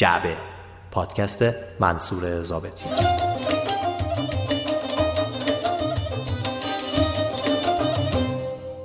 جعبه. 0.00 0.36
پادکست 0.90 1.44
منصور 1.80 2.42
زابطی 2.42 2.84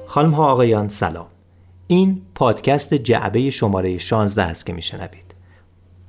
خانم 0.07 0.31
ها 0.31 0.51
آقایان 0.51 0.87
سلام. 0.87 1.27
این 1.87 2.21
پادکست 2.35 2.93
جعبه 2.93 3.49
شماره 3.49 3.97
16 3.97 4.43
است 4.43 4.65
که 4.65 4.73
میشنوید. 4.73 5.35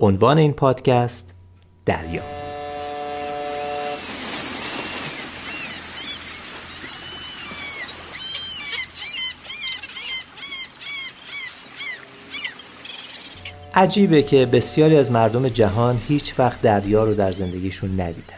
عنوان 0.00 0.38
این 0.38 0.52
پادکست 0.52 1.34
دریا. 1.84 2.45
عجیبه 13.78 14.22
که 14.22 14.46
بسیاری 14.46 14.96
از 14.96 15.10
مردم 15.10 15.48
جهان 15.48 15.98
هیچ 16.08 16.38
وقت 16.38 16.62
دریا 16.62 17.04
رو 17.04 17.14
در 17.14 17.32
زندگیشون 17.32 17.90
ندیدن. 17.90 18.36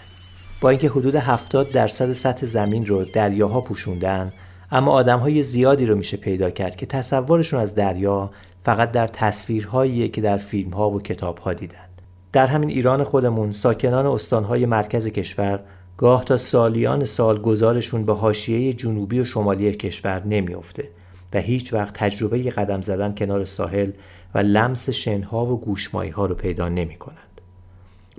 با 0.60 0.70
اینکه 0.70 0.88
حدود 0.88 1.14
70 1.14 1.70
درصد 1.70 2.12
سطح 2.12 2.46
زمین 2.46 2.86
رو 2.86 3.04
دریاها 3.04 3.60
پوشوندن 3.60 4.32
اما 4.72 4.92
آدم 4.92 5.18
های 5.18 5.42
زیادی 5.42 5.86
رو 5.86 5.96
میشه 5.96 6.16
پیدا 6.16 6.50
کرد 6.50 6.76
که 6.76 6.86
تصورشون 6.86 7.60
از 7.60 7.74
دریا 7.74 8.30
فقط 8.64 8.92
در 8.92 9.06
تصویرهایی 9.06 10.08
که 10.08 10.20
در 10.20 10.38
فیلم 10.38 10.70
ها 10.70 10.90
و 10.90 11.02
کتاب 11.02 11.38
ها 11.38 11.52
دیدن. 11.52 11.88
در 12.32 12.46
همین 12.46 12.70
ایران 12.70 13.04
خودمون 13.04 13.50
ساکنان 13.50 14.06
استانهای 14.06 14.66
مرکز 14.66 15.06
کشور 15.06 15.60
گاه 15.96 16.24
تا 16.24 16.36
سالیان 16.36 17.04
سال 17.04 17.40
گذارشون 17.40 18.04
به 18.04 18.14
حاشیه 18.14 18.72
جنوبی 18.72 19.20
و 19.20 19.24
شمالی 19.24 19.72
کشور 19.72 20.22
نمیافته 20.26 20.88
و 21.34 21.38
هیچ 21.38 21.72
وقت 21.72 21.94
تجربه 21.94 22.38
قدم 22.38 22.82
زدن 22.82 23.14
کنار 23.14 23.44
ساحل 23.44 23.90
و 24.34 24.38
لمس 24.38 24.90
شنها 24.90 25.46
و 25.46 25.60
گوشمایی 25.60 26.10
ها 26.10 26.26
رو 26.26 26.34
پیدا 26.34 26.68
نمی 26.68 26.96
کنند. 26.96 27.40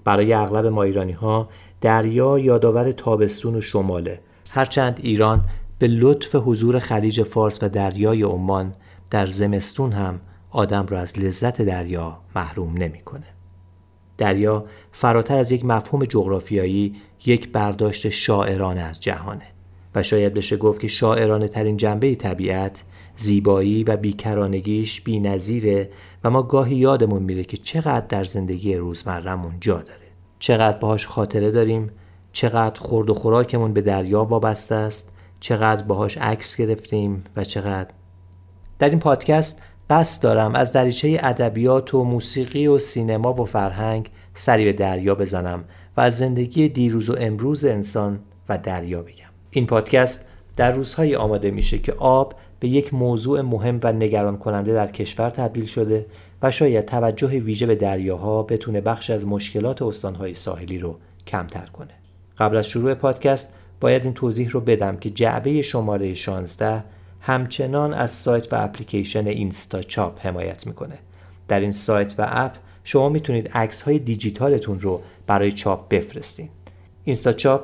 برای 0.03 0.33
اغلب 0.33 0.65
ما 0.65 0.83
ایرانی 0.83 1.11
ها 1.11 1.49
دریا 1.81 2.39
یادآور 2.39 2.91
تابستون 2.91 3.55
و 3.55 3.61
شماله 3.61 4.19
هرچند 4.49 4.99
ایران 5.03 5.45
به 5.79 5.87
لطف 5.87 6.35
حضور 6.35 6.79
خلیج 6.79 7.23
فارس 7.23 7.63
و 7.63 7.69
دریای 7.69 8.23
عمان 8.23 8.73
در 9.09 9.27
زمستون 9.27 9.91
هم 9.91 10.19
آدم 10.49 10.85
را 10.87 10.99
از 10.99 11.19
لذت 11.19 11.61
دریا 11.61 12.17
محروم 12.35 12.77
نمی‌کنه. 12.77 13.27
دریا 14.17 14.65
فراتر 14.91 15.37
از 15.37 15.51
یک 15.51 15.65
مفهوم 15.65 16.05
جغرافیایی 16.05 16.95
یک 17.25 17.51
برداشت 17.51 18.09
شاعرانه 18.09 18.81
از 18.81 19.01
جهانه 19.01 19.45
و 19.95 20.03
شاید 20.03 20.33
بشه 20.33 20.57
گفت 20.57 20.81
که 20.81 20.87
شاعرانه 20.87 21.47
ترین 21.47 21.77
جنبه 21.77 22.15
طبیعت 22.15 22.83
زیبایی 23.19 23.83
و 23.83 23.97
بیکرانگیش 23.97 25.01
بی 25.01 25.19
نظیره 25.19 25.89
و 26.23 26.29
ما 26.29 26.43
گاهی 26.43 26.75
یادمون 26.75 27.23
میره 27.23 27.43
که 27.43 27.57
چقدر 27.57 28.05
در 28.07 28.23
زندگی 28.23 28.75
روزمرهمون 28.75 29.53
جا 29.61 29.77
داره. 29.77 30.07
چقدر 30.39 30.77
باهاش 30.77 31.07
خاطره 31.07 31.51
داریم 31.51 31.91
چقدر 32.31 32.79
خورد 32.79 33.09
و 33.09 33.13
خوراکمون 33.13 33.73
به 33.73 33.81
دریا 33.81 34.23
وابسته 34.23 34.75
است 34.75 35.11
چقدر 35.39 35.83
باهاش 35.83 36.17
عکس 36.17 36.57
گرفتیم 36.57 37.23
و 37.35 37.43
چقدر. 37.43 37.89
در 38.79 38.89
این 38.89 38.99
پادکست 38.99 39.61
بس 39.89 40.19
دارم 40.19 40.55
از 40.55 40.73
دریچه 40.73 41.19
ادبیات 41.23 41.93
و 41.93 42.03
موسیقی 42.03 42.67
و 42.67 42.77
سینما 42.77 43.33
و 43.33 43.45
فرهنگ 43.45 44.09
سری 44.33 44.65
به 44.65 44.73
دریا 44.73 45.15
بزنم 45.15 45.63
و 45.97 46.01
از 46.01 46.17
زندگی 46.17 46.69
دیروز 46.69 47.09
و 47.09 47.15
امروز 47.19 47.65
انسان 47.65 48.19
و 48.49 48.57
دریا 48.57 49.01
بگم. 49.01 49.29
این 49.49 49.65
پادکست 49.67 50.25
در 50.55 50.71
روزهای 50.71 51.15
آماده 51.15 51.51
میشه 51.51 51.77
که 51.77 51.93
آب 51.93 52.33
به 52.59 52.67
یک 52.67 52.93
موضوع 52.93 53.41
مهم 53.41 53.79
و 53.83 53.93
نگران 53.93 54.37
کننده 54.37 54.73
در 54.73 54.87
کشور 54.87 55.29
تبدیل 55.29 55.65
شده 55.65 56.05
و 56.41 56.51
شاید 56.51 56.85
توجه 56.85 57.27
ویژه 57.27 57.65
به 57.65 57.75
دریاها 57.75 58.43
بتونه 58.43 58.81
بخش 58.81 59.09
از 59.09 59.27
مشکلات 59.27 59.81
استانهای 59.81 60.33
ساحلی 60.33 60.79
رو 60.79 60.97
کمتر 61.27 61.65
کنه. 61.65 61.93
قبل 62.37 62.57
از 62.57 62.67
شروع 62.67 62.93
پادکست 62.93 63.53
باید 63.81 64.03
این 64.03 64.13
توضیح 64.13 64.49
رو 64.49 64.59
بدم 64.59 64.97
که 64.97 65.09
جعبه 65.09 65.61
شماره 65.61 66.13
16 66.13 66.83
همچنان 67.21 67.93
از 67.93 68.11
سایت 68.11 68.53
و 68.53 68.55
اپلیکیشن 68.59 69.27
اینستا 69.27 69.81
چاپ 69.81 70.25
حمایت 70.25 70.67
می‌کنه. 70.67 70.99
در 71.47 71.59
این 71.59 71.71
سایت 71.71 72.15
و 72.17 72.27
اپ 72.29 72.55
شما 72.83 73.09
می‌تونید 73.09 73.49
عکس 73.53 73.81
های 73.81 73.99
دیجیتالتون 73.99 74.79
رو 74.79 75.01
برای 75.27 75.51
چاپ 75.51 75.89
بفرستین. 75.89 76.49
اینستا 77.03 77.33
چاپ 77.33 77.61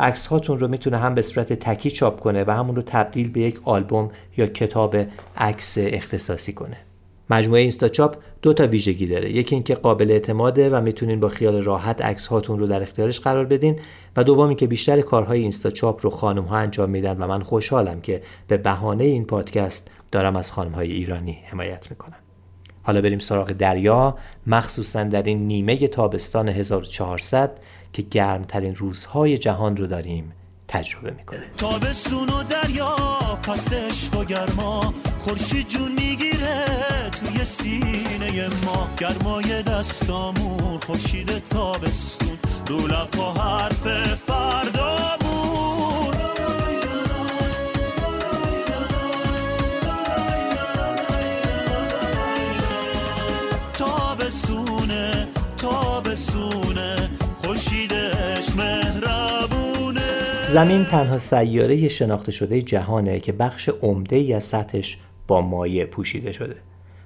عکس 0.00 0.26
هاتون 0.26 0.58
رو 0.58 0.68
می‌تونه 0.68 0.98
هم 0.98 1.14
به 1.14 1.22
صورت 1.22 1.52
تکی 1.52 1.90
چاپ 1.90 2.20
کنه 2.20 2.44
و 2.44 2.50
همون 2.50 2.76
رو 2.76 2.82
تبدیل 2.82 3.30
به 3.30 3.40
یک 3.40 3.60
آلبوم 3.64 4.10
یا 4.36 4.46
کتاب 4.46 4.96
عکس 5.36 5.74
اختصاصی 5.78 6.52
کنه. 6.52 6.76
مجموعه 7.30 7.60
اینستا 7.60 7.88
چاپ 7.88 8.16
دو 8.42 8.52
تا 8.52 8.66
ویژگی 8.66 9.06
داره. 9.06 9.30
یکی 9.30 9.54
اینکه 9.54 9.74
قابل 9.74 10.10
اعتماده 10.10 10.70
و 10.70 10.80
می‌تونین 10.80 11.20
با 11.20 11.28
خیال 11.28 11.62
راحت 11.62 12.02
عکس 12.02 12.26
هاتون 12.26 12.58
رو 12.58 12.66
در 12.66 12.82
اختیارش 12.82 13.20
قرار 13.20 13.44
بدین 13.44 13.80
و 14.16 14.24
دومی 14.24 14.56
که 14.56 14.66
بیشتر 14.66 15.00
کارهای 15.00 15.40
اینستا 15.40 15.70
چاپ 15.70 16.00
رو 16.04 16.10
خانم 16.10 16.44
ها 16.44 16.56
انجام 16.56 16.90
میدن 16.90 17.16
و 17.18 17.26
من 17.26 17.42
خوشحالم 17.42 18.00
که 18.00 18.22
به 18.48 18.56
بهانه 18.56 19.04
این 19.04 19.24
پادکست 19.24 19.90
دارم 20.12 20.36
از 20.36 20.50
خانم 20.50 20.72
های 20.72 20.92
ایرانی 20.92 21.38
حمایت 21.44 21.90
می‌کنم. 21.90 22.16
حالا 22.82 23.00
بریم 23.00 23.18
سراغ 23.18 23.48
دریا 23.48 24.16
مخصوصا 24.46 25.04
در 25.04 25.22
این 25.22 25.46
نیمه 25.46 25.76
تابستان 25.88 26.48
1400 26.48 27.60
که 27.92 28.02
گرمترین 28.02 28.74
روزهای 28.74 29.38
جهان 29.38 29.76
رو 29.76 29.86
داریم 29.86 30.32
تجربه 30.68 31.10
می‌کنه. 31.10 31.42
تابستون 31.58 32.28
و 32.28 32.42
دریا 32.42 32.96
پست 33.42 33.72
عشق 33.72 34.16
و 34.16 34.24
گرما 34.24 34.94
خورشید 35.18 35.68
جون 35.68 35.92
می‌گیره 35.92 36.64
توی 37.10 37.44
سینه 37.44 38.48
ما. 38.64 38.88
گرمای 39.00 39.62
دستامون 39.62 40.78
خورشید 40.86 41.38
تابستون. 41.38 42.38
رو 42.66 42.86
لبا 42.86 43.32
حرف 43.32 44.14
فردامون 44.14 44.97
زمین 60.52 60.84
تنها 60.84 61.18
سیاره 61.18 61.88
شناخته 61.88 62.32
شده 62.32 62.62
جهانه 62.62 63.20
که 63.20 63.32
بخش 63.32 63.68
عمده 63.68 64.16
ای 64.16 64.32
از 64.32 64.44
سطحش 64.44 64.98
با 65.26 65.40
مایع 65.40 65.84
پوشیده 65.84 66.32
شده. 66.32 66.56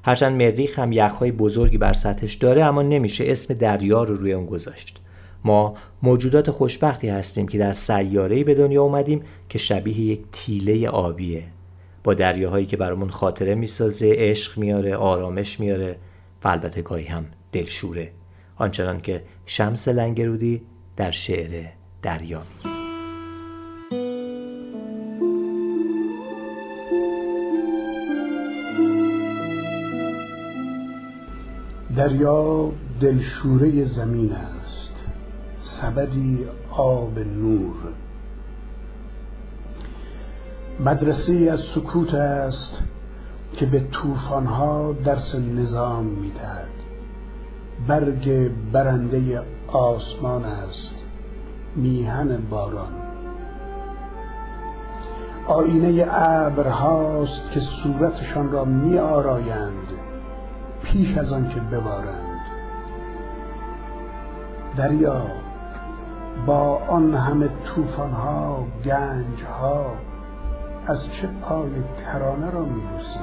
هرچند 0.05 0.43
مریخ 0.43 0.79
هم 0.79 0.93
یخهای 0.93 1.33
بزرگی 1.33 1.79
بر 1.79 1.93
سطحش 1.93 2.35
داره 2.35 2.65
اما 2.65 2.83
نمیشه 2.83 3.25
اسم 3.27 3.55
دریا 3.55 4.03
رو 4.03 4.15
روی 4.15 4.33
اون 4.33 4.47
گذاشت. 4.47 5.01
ما 5.45 5.75
موجودات 6.03 6.51
خوشبختی 6.51 7.09
هستیم 7.09 7.49
که 7.49 7.59
در 7.59 7.73
سیاره‌ای 7.73 8.45
به 8.45 8.55
دنیا 8.55 8.83
اومدیم 8.83 9.23
که 9.49 9.59
شبیه 9.59 10.01
یک 10.01 10.21
تیله 10.33 10.89
آبیه. 10.89 11.43
با 12.05 12.15
دریاهایی 12.15 12.67
که 12.67 12.77
برامون 12.77 13.11
خاطره 13.11 13.55
می‌سازه 13.55 14.15
عشق 14.19 14.59
میاره 14.59 14.97
آرامش 14.97 15.61
میاره 15.61 15.97
و 16.45 16.49
البته 16.49 16.83
گاهی 16.83 17.07
هم 17.07 17.27
دلشوره. 17.53 18.13
آنچنان 18.57 19.01
که 19.01 19.23
شمس 19.47 19.89
لنگرودی 19.89 20.63
در 20.97 21.11
شعر 21.11 21.65
دریا 22.03 22.43
میگه. 22.65 22.82
دریا 31.97 32.71
دلشوره 33.01 33.85
زمین 33.85 34.33
است. 34.33 34.93
سبدی 35.59 36.39
آب 36.71 37.19
نور. 37.19 37.75
مدرسه 40.81 41.49
از 41.53 41.61
سکوت 41.61 42.15
است 42.15 42.83
که 43.53 43.67
به 43.67 43.81
طوفانها 43.81 44.93
درس 44.93 45.35
نظام 45.35 46.05
می‌دهد. 46.05 46.69
برگ 47.89 48.51
برنده 48.73 49.43
آسمان 49.69 50.45
است 50.45 50.95
میهن 51.77 52.37
باران. 52.51 52.93
آینه 55.47 56.07
ابرهاست 56.11 57.51
که 57.51 57.61
صورتشان 57.61 58.53
را 58.53 58.65
می 58.65 58.99
آرایند 58.99 60.02
پیش 60.83 61.19
از 61.19 61.33
آن 61.33 61.49
که 61.49 61.61
ببارند 61.61 62.41
دریا 64.77 65.27
با 66.47 66.79
آن 66.89 67.15
همه 67.15 67.49
طوفانها 67.65 68.67
گنجها 68.85 69.95
از 70.87 71.13
چه 71.13 71.27
پای 71.27 71.71
کرانه 72.05 72.51
را 72.51 72.65
میبوسی؟ 72.65 73.21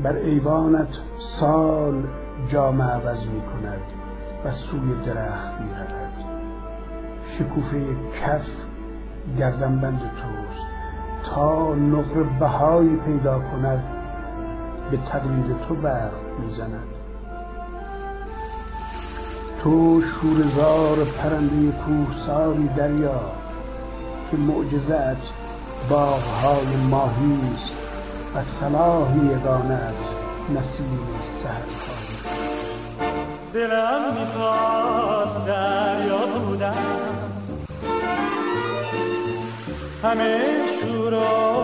بر 0.00 0.16
ایوانت 0.16 0.98
سال 1.18 2.04
جام 2.48 2.82
عوض 2.82 3.26
می 3.26 3.40
کند 3.40 3.80
و 4.44 4.52
سوی 4.52 4.94
درخت 5.06 5.60
می 5.60 5.70
رود 5.70 6.12
شکوفه 7.38 7.96
کف 8.20 8.50
گردنبند 9.38 10.00
توست 10.00 10.66
تا 11.24 11.74
نقر 11.74 12.22
بهایی 12.22 12.96
پیدا 12.96 13.38
کند 13.38 13.95
به 14.90 14.96
تقلید 14.96 15.66
تو 15.68 15.74
برق 15.74 16.12
می‌زند. 16.38 16.88
تو 19.62 20.02
شورزار 20.02 21.04
پرنده 21.04 21.72
کوهساری 21.72 22.68
دریا 22.68 23.20
که 24.30 24.36
معجزت 24.36 25.16
باغهای 25.90 26.76
ماهی 26.90 27.38
است 27.54 27.72
و 28.34 28.42
صلاح 28.60 29.16
یگانت 29.16 29.94
نسیم 30.50 30.98
سهرکاری 31.42 32.16
دلم 33.54 34.00
می‌خواست 34.20 35.46
دریا 35.46 36.26
بودم 36.46 36.74
همه 40.02 40.40
شورا 40.80 41.55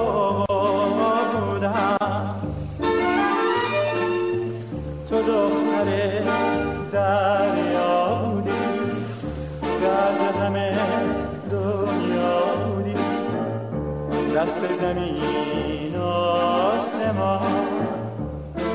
دست 14.42 14.72
زمین 14.72 15.96
آسمان. 15.96 17.40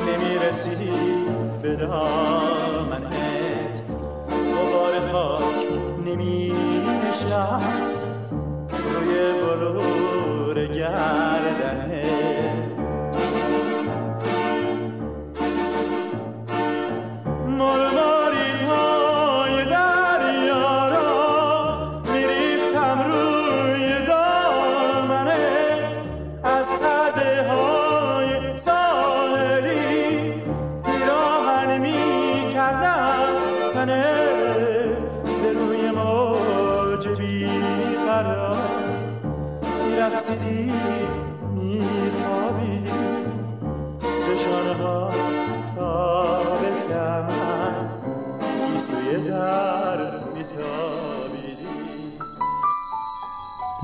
نمی‌رسی 0.07 0.91
به 1.61 1.75
دامنت. 1.75 3.11
غبار 4.29 5.11
خاک 5.11 5.43
نمی 6.05 6.53
نشست 7.03 8.19
روی 8.71 9.13
بلور 9.41 10.65
گردنه 10.67 11.26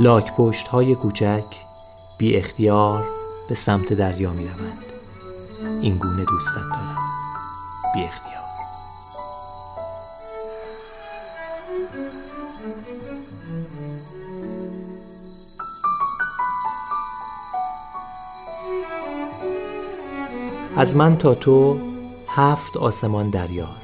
لاک 0.04 0.36
پشت 0.36 0.68
های 0.68 0.96
کوچک 0.96 1.44
بی 2.18 2.36
اختیار 2.36 3.06
به 3.50 3.56
سمت 3.56 3.94
دریا 3.94 4.32
می 4.32 4.48
روند. 4.48 4.84
این 5.82 5.98
گونه 5.98 6.26
دوستت 6.26 6.56
دارم. 6.56 6.98
بی 7.94 8.04
اختیار. 8.04 8.44
از 20.78 20.96
من 20.96 21.18
تا 21.18 21.36
تو 21.36 21.80
هفت 22.28 22.78
آسمان 22.78 23.30
دریاست. 23.30 23.83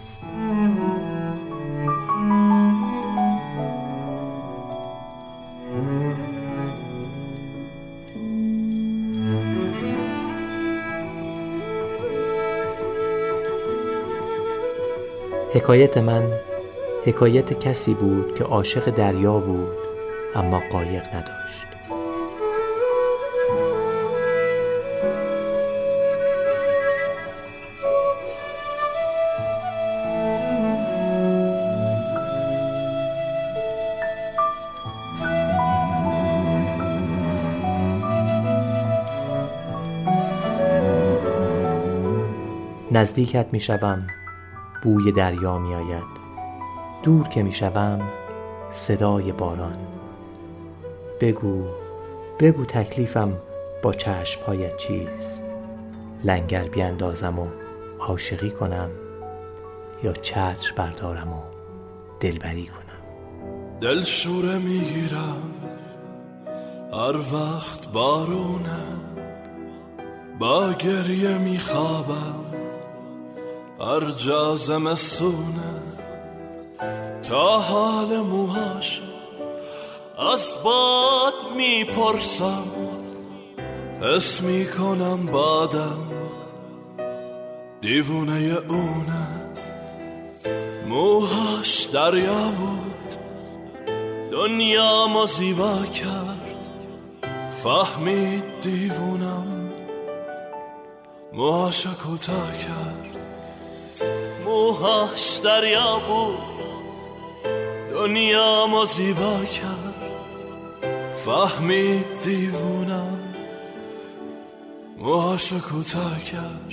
حکایت 15.69 15.97
من 15.97 16.31
حکایت 17.05 17.59
کسی 17.59 17.93
بود 17.93 18.35
که 18.35 18.43
عاشق 18.43 18.89
دریا 18.89 19.39
بود 19.39 19.77
اما 20.35 20.61
قایق 20.71 21.03
نداشت. 21.07 21.67
نزدیکت 42.91 43.47
می 43.51 43.59
شوم 43.59 44.07
بوی 44.83 45.11
دریا 45.11 45.59
می 45.59 45.75
آید 45.75 46.19
دور 47.03 47.27
که 47.27 47.43
می 47.43 47.51
شوم 47.51 48.09
صدای 48.71 49.31
باران. 49.31 49.77
بگو 51.21 51.63
بگو 52.39 52.65
تکلیفم 52.65 53.33
با 53.83 53.93
چشمهایت 53.93 54.77
چیست؟ 54.77 55.45
لنگر 56.23 56.67
بیاندازم 56.67 57.39
و 57.39 57.47
عاشقی 57.99 58.49
کنم 58.51 58.89
یا 60.03 60.13
چتر 60.13 60.73
بردارم 60.75 61.33
و 61.33 61.41
دلبری 62.19 62.65
کنم؟ 62.65 63.79
دل 63.81 64.01
شوره 64.01 64.57
می‌گیرم 64.57 65.53
هر 66.93 67.15
وقت 67.33 67.91
بارونه 67.91 68.83
با 70.39 70.73
گریه 70.73 71.37
میخوابم. 71.37 72.48
هر 73.81 74.09
زمستونه 74.55 75.73
تا 77.29 77.59
حال 77.59 78.19
موهاش 78.19 79.01
از 80.33 80.57
باد 80.63 81.33
می‌پرسم. 81.55 82.63
حس 84.01 84.41
می‌کنم 84.41 85.25
بادم 85.25 86.11
دیوونه 87.81 88.57
اونه 88.69 89.27
موهاش 90.87 91.83
دریا 91.83 92.51
بود 92.59 93.11
دنیا 94.31 95.07
زیبا 95.25 95.77
کرد. 95.85 96.69
فهمید 97.63 98.43
دیوونم 98.61 99.71
موهاش 101.33 101.87
کوتاه 101.87 102.57
کرد. 102.57 103.08
موهاش 104.59 105.37
دریا 105.43 105.99
بود. 106.07 106.37
دنیا 107.91 108.67
ما 108.67 108.85
زیبا 108.85 109.39
کرد. 109.45 109.95
فهمید 111.25 112.05
دیوونم. 112.23 113.19
موهاشو 114.97 115.59
کوتاه 115.59 116.19
کرد. 116.23 116.69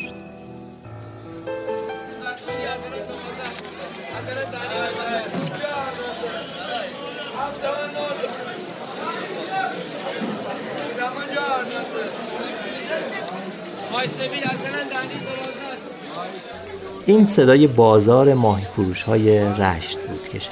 این 17.09 17.25
صدای 17.25 17.67
بازار 17.67 18.35
ماهی 18.35 18.65
فروش 18.65 19.03
های 19.03 19.39
رشت 19.39 19.99
بود 19.99 20.29
که 20.29 20.39
شد. 20.39 20.51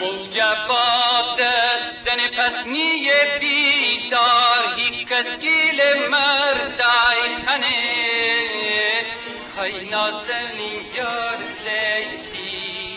موجبات 0.00 1.38
دستن 1.38 2.18
پسنی 2.36 3.10
بیدار 3.40 4.64
هی 4.76 5.04
کس 5.04 5.40
گیل 5.40 6.08
مردای 6.10 7.36
خنه 7.46 8.39
های 9.60 9.84
نازنین 9.90 10.86
یار 10.96 11.38
لیلی. 11.64 12.96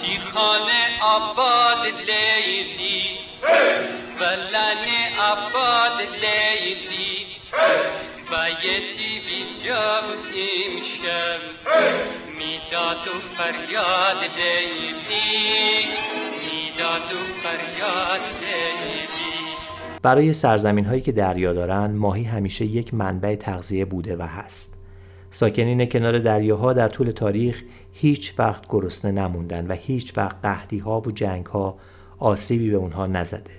تی 0.00 0.18
خانه 0.18 1.02
آباد 1.02 1.86
لیلی. 1.86 3.18
ولن 4.20 4.84
عباد 5.18 6.02
لیلی. 6.22 7.26
بیتی 8.30 9.20
بی 9.26 9.54
جب 9.64 10.04
امشب 10.34 11.40
می‌داد 12.38 13.08
و 13.08 13.20
فریاد 13.36 14.30
لیلی. 14.36 15.88
می‌داد 16.44 17.12
و 17.12 17.18
فریاد 17.42 18.20
لیلی. 18.40 19.23
برای 20.04 20.32
سرزمین 20.32 20.84
هایی 20.84 21.00
که 21.00 21.12
دریا 21.12 21.52
دارن 21.52 21.90
ماهی 21.90 22.24
همیشه 22.24 22.64
یک 22.64 22.94
منبع 22.94 23.34
تغذیه 23.34 23.84
بوده 23.84 24.16
و 24.16 24.22
هست 24.22 24.78
ساکنین 25.30 25.86
کنار 25.86 26.18
دریاها 26.18 26.72
در 26.72 26.88
طول 26.88 27.10
تاریخ 27.10 27.62
هیچ 27.92 28.34
وقت 28.38 28.64
گرسنه 28.68 29.12
نموندن 29.12 29.66
و 29.66 29.72
هیچ 29.72 30.18
وقت 30.18 30.36
قهدی 30.42 30.78
ها 30.78 31.00
و 31.00 31.10
جنگ 31.10 31.46
ها 31.46 31.76
آسیبی 32.18 32.70
به 32.70 32.76
اونها 32.76 33.06
نزده 33.06 33.54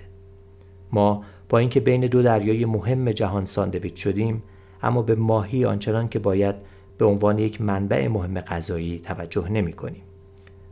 ما 0.92 1.24
با 1.48 1.58
اینکه 1.58 1.80
بین 1.80 2.06
دو 2.06 2.22
دریای 2.22 2.64
مهم 2.64 3.12
جهان 3.12 3.44
ساندویچ 3.44 4.02
شدیم 4.02 4.42
اما 4.82 5.02
به 5.02 5.14
ماهی 5.14 5.64
آنچنان 5.64 6.08
که 6.08 6.18
باید 6.18 6.54
به 6.98 7.04
عنوان 7.04 7.38
یک 7.38 7.60
منبع 7.60 8.08
مهم 8.08 8.40
غذایی 8.40 8.98
توجه 8.98 9.48
نمی 9.48 9.72
کنیم. 9.72 10.02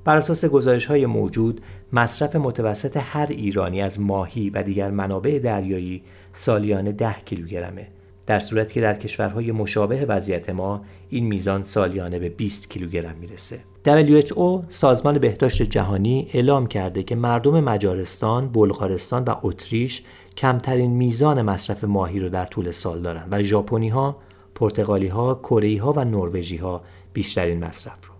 بر 0.04 0.16
اساس 0.16 0.44
گزارش 0.44 0.86
های 0.86 1.06
موجود 1.06 1.60
مصرف 1.92 2.36
متوسط 2.36 2.96
هر 3.00 3.26
ایرانی 3.30 3.82
از 3.82 4.00
ماهی 4.00 4.50
و 4.50 4.62
دیگر 4.62 4.90
منابع 4.90 5.38
دریایی 5.38 6.02
سالیانه 6.32 6.92
10 6.92 7.14
کیلوگرمه 7.24 7.88
در 8.26 8.40
صورتی 8.40 8.74
که 8.74 8.80
در 8.80 8.94
کشورهای 8.94 9.52
مشابه 9.52 10.04
وضعیت 10.04 10.50
ما 10.50 10.84
این 11.10 11.26
میزان 11.26 11.62
سالیانه 11.62 12.18
به 12.18 12.28
20 12.28 12.70
کیلوگرم 12.70 13.16
می‌رسه. 13.20 13.58
WHO 13.86 14.64
سازمان 14.68 15.18
بهداشت 15.18 15.62
جهانی 15.62 16.28
اعلام 16.32 16.66
کرده 16.66 17.02
که 17.02 17.14
مردم 17.14 17.60
مجارستان، 17.60 18.48
بلغارستان 18.48 19.24
و 19.24 19.34
اتریش 19.42 20.02
کمترین 20.36 20.90
میزان 20.90 21.42
مصرف 21.42 21.84
ماهی 21.84 22.20
رو 22.20 22.28
در 22.28 22.44
طول 22.44 22.70
سال 22.70 23.02
دارند 23.02 23.28
و 23.30 23.42
ژاپنی 23.42 23.88
ها، 23.88 24.16
پرتغالی 24.54 25.06
ها، 25.06 25.34
کره 25.34 25.80
ها 25.82 25.92
و 25.92 26.04
نروژی 26.04 26.56
ها 26.56 26.82
بیشترین 27.12 27.64
مصرف 27.64 28.06
رو. 28.06 28.13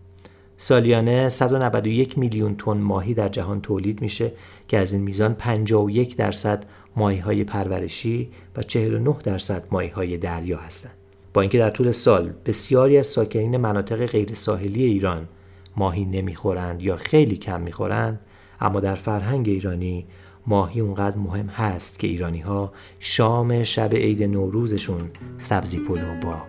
سالیانه 0.56 1.28
191 1.28 2.18
میلیون 2.18 2.56
تن 2.56 2.76
ماهی 2.76 3.14
در 3.14 3.28
جهان 3.28 3.61
تولید 3.61 4.00
میشه 4.00 4.32
که 4.68 4.78
از 4.78 4.92
این 4.92 5.02
میزان 5.02 5.34
51 5.34 6.16
درصد 6.16 6.64
ماهی 6.96 7.18
های 7.18 7.44
پرورشی 7.44 8.28
و 8.56 8.62
49 8.62 9.16
درصد 9.25 9.64
ماهی 9.70 9.88
های 9.88 10.16
دریا 10.16 10.58
هستند. 10.58 10.94
با 11.34 11.40
اینکه 11.40 11.58
در 11.58 11.70
طول 11.70 11.92
سال 11.92 12.32
بسیاری 12.46 12.99
از 12.99 13.06
ساکنین 13.06 13.56
مناطق 13.56 14.06
غیر 14.06 14.34
ساحلی 14.34 14.84
ایران 14.84 15.28
ماهی 15.76 16.04
نمی‌خورند 16.04 16.82
یا 16.82 16.96
خیلی 16.96 17.37
کم 17.37 17.61
می‌خورند 17.61 18.20
اما 18.61 18.80
در 18.80 18.94
فرهنگ 18.94 19.49
ایرانی 19.49 20.06
ماهی 20.46 20.80
اونقدر 20.80 21.16
مهم 21.16 21.46
هست 21.46 21.99
که 21.99 22.06
ایرانی 22.06 22.40
ها 22.40 22.73
شام 22.99 23.64
شب 23.64 23.94
عید 23.94 24.23
نوروزشون 24.23 25.11
سبزی 25.38 25.78
پلو 25.78 26.20
با 26.23 26.42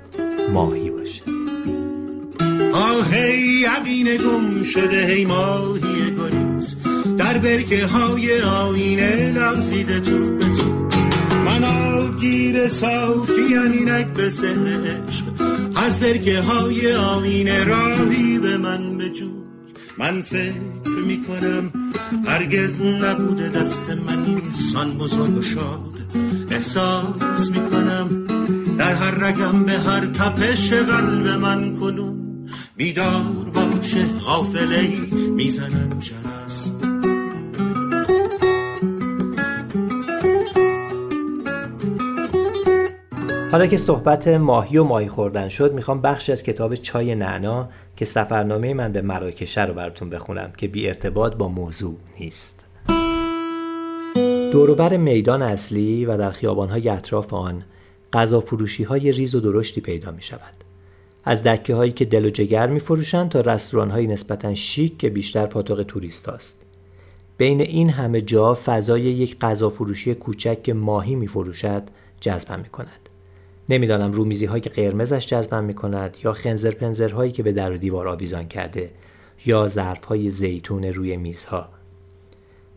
ماهی 0.54 0.90
باشه 0.90 1.45
آهی 2.76 3.66
یقین 3.68 4.18
گم 4.18 4.64
شده 4.64 5.06
هی 5.08 5.26
ماهی 5.26 6.12
گریز. 6.18 6.76
در 7.18 7.38
برکه 7.38 7.86
های 7.86 8.42
آینه 8.42 9.32
لغزیده 9.32 10.00
تو 10.00 10.36
به 10.36 10.46
تو. 10.46 10.90
من 11.46 11.64
آگیر 11.64 12.68
صافی 12.68 13.58
اینک 13.58 14.08
به 14.08 14.24
عشق. 14.24 15.24
از 15.76 16.00
برکه 16.00 16.40
های 16.40 16.96
آینه 16.96 17.64
راهی 17.64 18.40
به 18.40 18.58
من 18.58 18.98
بجو. 18.98 19.30
من 19.98 20.22
فکر 20.22 21.06
می‌کنم 21.08 21.72
هرگز 22.26 22.82
نبوده 22.82 23.50
دست 23.50 23.90
من 24.08 24.26
اینسان 24.26 24.98
بزرگ 24.98 25.38
و 25.38 25.42
شاد. 25.42 25.96
احساس 26.52 27.52
می‌کنم 27.52 28.28
در 28.78 28.94
هر 28.94 29.12
رگم 29.12 29.64
به 29.64 29.72
هر 29.72 30.06
تپش 30.06 30.74
قلب 30.74 31.28
من 31.28 31.76
کنون. 31.76 32.25
بیدار 32.78 33.52
باشه 33.54 34.06
غافله 34.26 34.80
ای 34.80 35.30
می‌زنم 35.30 36.00
جرس 36.00 36.72
حالا 43.52 43.68
که 43.68 43.78
صحبت 43.78 44.28
ماهی 44.28 44.78
و 44.78 44.84
ماهی 44.84 45.08
خوردن 45.08 45.50
شد 45.50 45.74
می‌خوام 45.74 46.02
بخشی 46.02 46.32
از 46.32 46.44
کتاب 46.44 46.76
چای 46.76 47.16
نعنا 47.16 47.70
که 47.96 48.06
سفرنامه 48.06 48.74
من 48.74 48.92
به 48.92 49.02
مراکشه 49.02 49.66
رو 49.66 49.74
براتون 49.74 50.10
بخونم 50.10 50.52
که 50.58 50.68
بی 50.68 50.88
ارتباط 50.88 51.36
با 51.36 51.48
موضوع 51.48 51.98
نیست 52.20 52.66
دوروبر 54.52 54.98
میدان 54.98 55.42
اصلی 55.42 56.06
و 56.06 56.18
در 56.18 56.32
خیابانهای 56.32 56.90
اطراف 56.90 57.34
آن 57.34 57.64
غذا 58.14 58.40
فروشی 58.40 58.84
های 58.84 59.12
ریز 59.12 59.36
و 59.36 59.40
درشتی 59.40 59.82
پیدا 59.82 60.12
می 60.12 60.22
شود. 60.22 60.65
از 61.26 61.44
دکه 61.44 61.76
هایی 61.76 61.92
که 61.92 62.06
دل 62.06 62.26
و 62.26 62.30
جگر 62.30 62.68
می 62.68 62.80
فروشند 62.80 63.30
تا 63.30 63.42
رستوران 63.42 63.92
های 63.92 64.08
نسبتا 64.08 64.54
شیک 64.54 64.98
که 64.98 65.10
بیشتر 65.10 65.46
پاتوق 65.46 65.84
توریست 65.84 66.30
هاست. 66.30 66.66
بین 67.38 67.62
این 67.62 67.90
همه 67.90 68.22
جا 68.22 68.58
فضای 68.66 69.02
یک 69.02 69.40
غذا 69.40 69.70
فروشی 69.70 70.16
کوچک 70.16 70.64
که 70.64 70.74
ماهی 70.74 71.16
می 71.16 71.28
فروشد 71.28 71.84
جذبم 72.22 72.60
می 72.60 72.70
کند. 72.70 73.10
نمی‌دانم 73.70 74.12
رومیزی 74.12 74.46
هایی 74.46 74.62
که 74.62 74.70
قرمزش 74.70 75.26
جذبم 75.26 75.64
می 75.64 75.74
کند 75.74 76.18
یا 76.24 76.34
خنزر 76.34 76.72
پنزر 76.72 77.10
هایی 77.10 77.32
که 77.32 77.44
به 77.44 77.52
در 77.52 77.72
و 77.72 77.78
دیوار 77.78 78.08
آویزان 78.08 78.48
کرده 78.48 78.92
یا 79.46 79.68
ظرف 79.68 80.06
های 80.06 80.30
زیتون 80.30 80.84
روی 80.84 81.18
میزها 81.18 81.70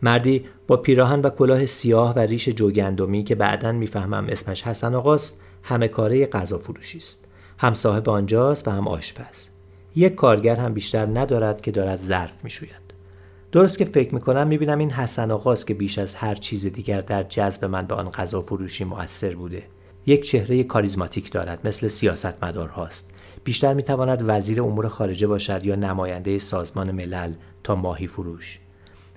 مردی 0.01 0.45
با 0.67 0.77
پیراهن 0.77 1.21
و 1.21 1.29
کلاه 1.29 1.65
سیاه 1.65 2.13
و 2.15 2.19
ریش 2.19 2.49
جوگندمی 2.49 3.23
که 3.23 3.35
بعدا 3.35 3.71
می‌فهمم 3.71 4.27
اسمش 4.29 4.63
حسن 4.63 4.95
آقاست 4.95 5.41
همه 5.63 5.87
کاره 5.87 6.25
غذا 6.25 6.57
فروشی 6.57 6.97
است 6.97 7.28
هم 7.61 7.73
صاحب 7.73 8.09
آنجاست 8.09 8.67
و 8.67 8.71
هم 8.71 8.87
آشپز 8.87 9.49
یک 9.95 10.15
کارگر 10.15 10.55
هم 10.55 10.73
بیشتر 10.73 11.05
ندارد 11.05 11.61
که 11.61 11.71
دارد 11.71 11.99
ظرف 11.99 12.43
می‌شوید. 12.43 12.93
درست 13.51 13.77
که 13.77 13.85
فکر 13.85 14.13
می‌کنم 14.13 14.47
می‌بینم 14.47 14.77
این 14.77 14.91
حسن 14.91 15.31
آقاست 15.31 15.67
که 15.67 15.73
بیش 15.73 15.99
از 15.99 16.15
هر 16.15 16.35
چیز 16.35 16.67
دیگر 16.67 17.01
در 17.01 17.23
جذب 17.23 17.65
من 17.65 17.85
به 17.85 17.95
آن 17.95 18.09
غذا 18.09 18.41
فروشی 18.41 18.83
مؤثر 18.83 19.35
بوده. 19.35 19.63
یک 20.05 20.27
چهره 20.27 20.63
کاریزماتیک 20.63 21.31
دارد 21.31 21.67
مثل 21.67 21.87
سیاست 21.87 22.43
هاست. 22.73 23.11
بیشتر 23.43 23.73
می‌تواند 23.73 24.23
وزیر 24.27 24.61
امور 24.61 24.87
خارجه 24.87 25.27
باشد 25.27 25.65
یا 25.65 25.75
نماینده 25.75 26.37
سازمان 26.37 26.91
ملل 26.91 27.33
تا 27.63 27.75
ماهی 27.75 28.07
فروش. 28.07 28.59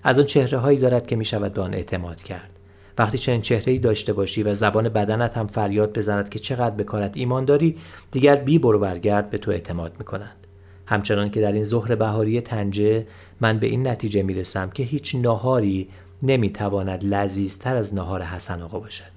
از 0.02 0.18
آن 0.18 0.24
چهره 0.24 0.58
هایی 0.58 0.78
دارد 0.78 1.06
که 1.06 1.16
می 1.16 1.24
شود 1.24 1.52
دان 1.52 1.74
اعتماد 1.74 2.22
کرد. 2.22 2.51
وقتی 2.98 3.18
چنین 3.18 3.42
چهره 3.42 3.72
ای 3.72 3.78
داشته 3.78 4.12
باشی 4.12 4.42
و 4.42 4.54
زبان 4.54 4.88
بدنت 4.88 5.36
هم 5.36 5.46
فریاد 5.46 5.98
بزند 5.98 6.28
که 6.28 6.38
چقدر 6.38 6.74
به 6.74 6.84
کارت 6.84 7.16
ایمان 7.16 7.44
داری 7.44 7.76
دیگر 8.10 8.36
بی 8.36 8.58
برو 8.58 8.78
برگرد 8.78 9.30
به 9.30 9.38
تو 9.38 9.50
اعتماد 9.50 9.92
می 9.98 10.04
کنند 10.04 10.46
همچنان 10.86 11.30
که 11.30 11.40
در 11.40 11.52
این 11.52 11.64
ظهر 11.64 11.94
بهاری 11.94 12.40
تنجه 12.40 13.06
من 13.40 13.58
به 13.58 13.66
این 13.66 13.88
نتیجه 13.88 14.22
می 14.22 14.34
رسم 14.34 14.70
که 14.70 14.82
هیچ 14.82 15.14
ناهاری 15.14 15.88
نمی 16.22 16.50
تواند 16.50 17.04
لذیذتر 17.04 17.76
از 17.76 17.94
ناهار 17.94 18.22
حسن 18.22 18.62
آقا 18.62 18.78
باشد. 18.78 19.12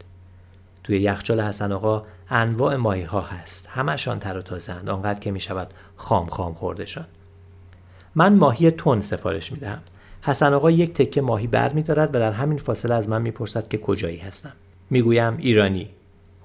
توی 0.84 1.00
یخچال 1.00 1.42
حسن 1.42 1.72
آقا 1.72 2.06
انواع 2.30 2.76
ماهی 2.76 3.04
ها 3.04 3.22
هست. 3.22 3.68
همشان 3.72 4.20
تر 4.20 4.38
و 4.38 4.42
تازند 4.42 4.90
آنقدر 4.90 5.20
که 5.20 5.32
می 5.32 5.40
شود 5.40 5.74
خام 5.96 6.28
خام 6.28 6.54
خوردشان 6.54 7.06
من 8.16 8.36
ماهی 8.36 8.72
تون 8.72 9.02
سفارش 9.02 9.52
می 9.52 9.60
دهم 9.60 9.82
حسن 10.26 10.54
آقا 10.54 10.72
یک 10.72 10.94
تکه 10.94 11.22
ماهی 11.22 11.48
بر 11.48 11.74
می 11.74 11.84
دارد 11.84 12.16
و 12.16 12.20
در 12.20 12.32
همین 12.32 12.58
فاصله 12.58 12.96
از 12.96 13.10
من 13.10 13.22
می‌پرسد 13.22 13.68
که 13.68 13.78
کجایی 13.78 14.18
هستم 14.18 14.54
می‌گویم 14.90 15.38
ایرانی 15.38 15.90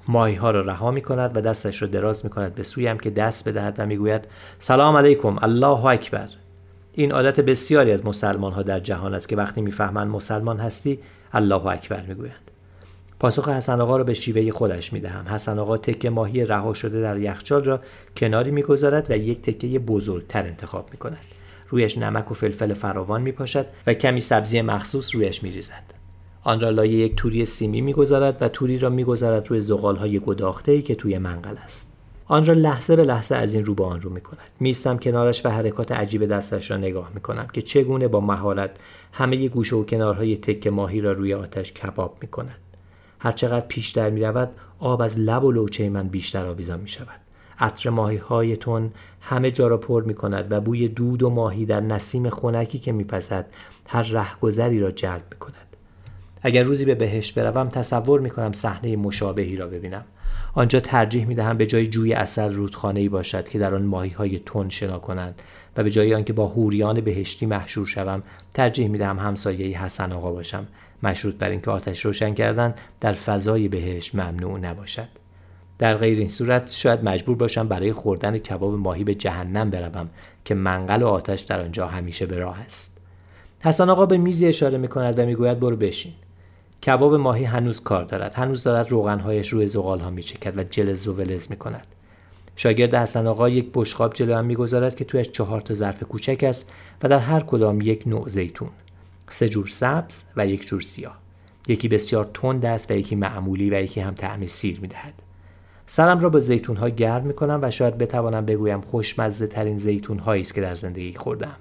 ماهی 0.09 0.35
ها 0.35 0.51
را 0.51 0.61
رها 0.61 0.91
می 0.91 1.03
کند 1.03 1.37
و 1.37 1.41
دستش 1.41 1.83
را 1.83 1.89
دراز 1.89 2.25
می 2.25 2.31
کند 2.31 2.55
به 2.55 2.63
سویم 2.63 2.99
که 2.99 3.11
دست 3.11 3.49
بدهد 3.49 3.75
و 3.79 3.87
می‌گوید 3.87 4.25
سلام 4.59 4.97
علیکم 4.97 5.39
الله 5.43 5.85
اکبر 5.85 6.29
این 6.93 7.13
عادت 7.13 7.41
بسیاری 7.41 7.93
از 7.93 8.07
مسلمان 8.07 8.53
ها 8.53 8.63
در 8.63 8.81
جهان 8.81 9.15
است 9.15 9.29
که 9.29 9.37
وقتی 9.37 9.61
می‌فهمند 9.61 10.09
مسلمان 10.09 10.59
هستی 10.59 10.99
الله 11.33 11.67
اکبر 11.67 12.03
می‌گویند 12.03 12.51
پاسخ 13.21 13.49
حسن 13.49 13.81
آقا 13.81 13.97
را 13.97 14.05
به 14.05 14.15
شیوه 14.15 14.51
خودش 14.51 14.93
می 14.93 15.01
دهم. 15.01 15.29
حسن 15.29 15.59
آقا 15.59 15.77
تکه 15.77 16.11
ماهی 16.11 16.45
رها 16.45 16.75
شده 16.75 17.01
در 17.01 17.19
یخچال 17.19 17.65
را 17.65 17.81
کناری 18.17 18.51
می‌گذارد 18.51 19.11
و 19.11 19.17
یک 19.17 19.43
تکه 19.43 19.79
بزرگتر 19.79 20.43
انتخاب 20.43 20.89
می 20.93 20.99
کند. 20.99 21.40
رویش 21.71 21.99
نمک 21.99 22.31
و 22.31 22.35
فلفل 22.35 22.75
فراوان 22.75 23.23
می 23.23 23.33
پاشد 23.33 23.67
و 23.87 23.95
کمی 23.95 24.21
سبزی 24.21 24.63
مخصوص 24.63 25.15
رویش 25.15 25.43
می 25.43 25.51
ریزد. 25.51 25.95
آن 26.43 26.61
را 26.61 26.71
لایه 26.71 26.99
یک 26.99 27.17
توری 27.17 27.45
سیمی 27.45 27.81
می‌گذارد 27.81 28.37
و 28.41 28.49
توری 28.49 28.79
را 28.79 28.89
می‌گذارد 28.91 29.49
روی 29.49 29.61
زغال 29.61 29.97
های 29.97 30.19
گداخته 30.19 30.73
ای 30.73 30.83
که 30.83 30.95
توی 30.95 31.19
منقل 31.19 31.57
است. 31.65 31.91
آن 32.27 32.47
را 32.47 32.55
لحظه 32.55 32.97
به 32.97 33.05
لحظه 33.05 33.35
از 33.35 33.55
این 33.55 33.65
رو 33.65 33.75
به 33.75 33.85
آن 33.85 34.03
رو 34.03 34.11
می 34.11 34.21
کند. 34.21 34.51
میستم 34.61 34.99
کنارش 34.99 35.47
و 35.47 35.49
حرکات 35.49 35.93
عجیب 35.93 36.27
دستش 36.27 36.71
را 36.71 36.77
نگاه 36.77 37.11
می 37.15 37.21
کنم 37.21 37.47
که 37.53 37.63
چگونه 37.63 38.09
با 38.09 38.21
مهارت 38.21 38.71
همه 39.13 39.49
گوشه 39.49 39.77
و 39.77 39.85
کنارهای 39.85 40.37
تک 40.37 40.67
ماهی 40.67 41.01
را 41.01 41.13
روی 41.13 41.35
آتش 41.35 41.73
کباب 41.73 42.17
می 42.21 42.29
کند. 42.29 42.59
هرچقدر 43.19 43.67
پیشتر 43.67 44.11
می 44.11 44.21
رود 44.21 44.51
آب 44.79 45.03
از 45.03 45.19
لب 45.19 45.45
و 45.45 45.53
لوچه 45.53 45.89
من 45.89 46.09
بیشتر 46.09 46.47
آویزان 46.47 46.81
می 46.81 46.89
شود. 46.89 47.21
عطر 47.59 47.91
ماهی 47.91 48.17
های 48.17 48.57
تون 48.57 48.91
همه 49.21 49.51
جا 49.51 49.69
را 49.69 49.77
پر 49.77 50.03
می 50.03 50.15
کند 50.15 50.53
و 50.53 50.61
بوی 50.61 50.89
دود 50.89 51.23
و 51.23 51.31
ماهی 51.31 51.67
در 51.67 51.81
نسیم 51.81 52.29
خونکی 52.29 52.79
که 52.79 52.93
میپزد 52.93 53.47
هر 53.89 54.03
رهگذری 54.03 54.81
را 54.81 54.91
جلب 54.91 55.23
می 55.33 55.39
کند. 55.39 55.77
اگر 56.43 56.63
روزی 56.63 56.85
به 56.85 56.95
بهشت 56.95 57.39
بروم 57.39 57.69
تصور 57.69 58.21
می‌کنم 58.21 58.53
صحنه 58.53 58.97
مشابهی 58.97 59.57
را 59.57 59.67
ببینم. 59.67 60.05
آنجا 60.55 60.81
ترجیح 60.81 61.27
می‌دهم 61.27 61.57
به 61.57 61.67
جای 61.67 61.87
جوی 61.87 62.13
اصل 62.13 62.53
رودخانه 62.55 63.09
باشد 63.09 63.49
که 63.49 63.59
در 63.59 63.75
آن 63.75 63.83
ماهی 63.83 64.11
های 64.11 64.39
تن 64.39 64.69
شنا 64.69 64.99
کنند 64.99 65.43
و 65.77 65.83
به 65.83 65.91
جای 65.91 66.15
آنکه 66.15 66.33
با 66.33 66.47
هوریان 66.47 67.01
بهشتی 67.01 67.47
محشور 67.47 67.87
شوم 67.87 68.23
ترجیح 68.55 68.89
می‌دهم 68.89 69.19
همسایه 69.19 69.83
حسن 69.83 70.13
آقا 70.13 70.33
باشم. 70.33 70.67
مشروط 71.03 71.35
بر 71.35 71.51
اینکه 71.51 71.71
آتش 71.71 72.05
روشن 72.05 72.35
کردن 72.35 72.75
در 73.01 73.13
فضای 73.13 73.69
بهشت 73.69 74.15
ممنوع 74.15 74.59
نباشد. 74.59 75.20
در 75.81 75.95
غیر 75.95 76.19
این 76.19 76.29
صورت 76.29 76.71
شاید 76.73 77.05
مجبور 77.05 77.37
باشم 77.37 77.69
برای 77.69 77.93
خوردن 77.93 78.39
کباب 78.39 78.75
ماهی 78.75 79.05
به 79.05 79.15
جهنم 79.15 79.71
بروم 79.71 80.09
که 80.45 80.55
منقل 80.55 81.03
و 81.03 81.07
آتش 81.07 81.41
در 81.41 81.61
آنجا 81.61 81.87
همیشه 81.87 82.27
به 82.27 82.39
راه 82.39 82.61
است. 82.61 82.97
حسن 83.61 83.91
آقا 83.91 84.07
به 84.07 84.17
میزی 84.17 84.47
اشاره 84.47 84.79
می 84.79 84.89
کند 84.89 85.19
و 85.19 85.27
می‌گوید 85.27 85.61
برو 85.61 85.77
بشین. 85.77 86.13
کباب 86.87 87.15
ماهی 87.15 87.45
هنوز 87.45 87.81
کار 87.81 88.05
دارد. 88.05 88.35
هنوز 88.35 88.63
دارد 88.63 88.91
روغنهایش 88.91 89.49
روی 89.49 89.69
زغال 89.69 90.01
ها 90.01 90.11
می 90.11 90.23
چکد 90.23 90.59
و 90.59 90.65
جلز 90.65 91.07
و 91.07 91.13
ولز 91.13 91.51
می 91.51 91.57
کند 91.57 91.87
شاگرد 92.57 92.95
حسن 92.95 93.27
آقا 93.27 93.49
یک 93.49 93.71
بشقاب 93.75 94.15
جلو 94.15 94.35
هم 94.35 94.45
می‌گذارد 94.45 94.97
که 94.97 95.05
تویش 95.05 95.31
چهار 95.31 95.61
تا 95.61 95.75
ظرف 95.75 96.03
کوچک 96.03 96.45
است 96.49 96.71
و 97.03 97.09
در 97.09 97.19
هر 97.19 97.41
کدام 97.41 97.81
یک 97.81 98.03
نوع 98.07 98.29
زیتون 98.29 98.71
سه 99.29 99.49
جور 99.49 99.67
سبز 99.67 100.25
و 100.37 100.47
یک 100.47 100.67
جور 100.67 100.81
سیاه. 100.81 101.19
یکی 101.69 101.89
بسیار 101.89 102.31
تند 102.35 102.65
است 102.65 102.91
و 102.91 102.95
یکی 102.95 103.17
معمولی 103.17 103.71
و 103.71 103.83
یکی 103.83 104.01
هم 104.01 104.15
طعم 104.15 104.47
سیر 104.47 104.81
می‌دهد. 104.81 105.30
سرم 105.93 106.21
را 106.21 106.29
با 106.29 106.41
زیتون 106.41 106.77
ها 106.77 106.89
گرم 106.89 107.23
می 107.23 107.35
کنم 107.35 107.59
و 107.63 107.71
شاید 107.71 107.99
بتوانم 107.99 108.47
بگویم 108.47 108.81
خوشمزه 108.81 109.47
ترین 109.47 109.79
زیتون 109.79 110.19
هایی 110.19 110.43
است 110.43 110.55
که 110.55 110.61
در 110.61 110.75
زندگی 110.75 111.15
خوردم 111.15 111.57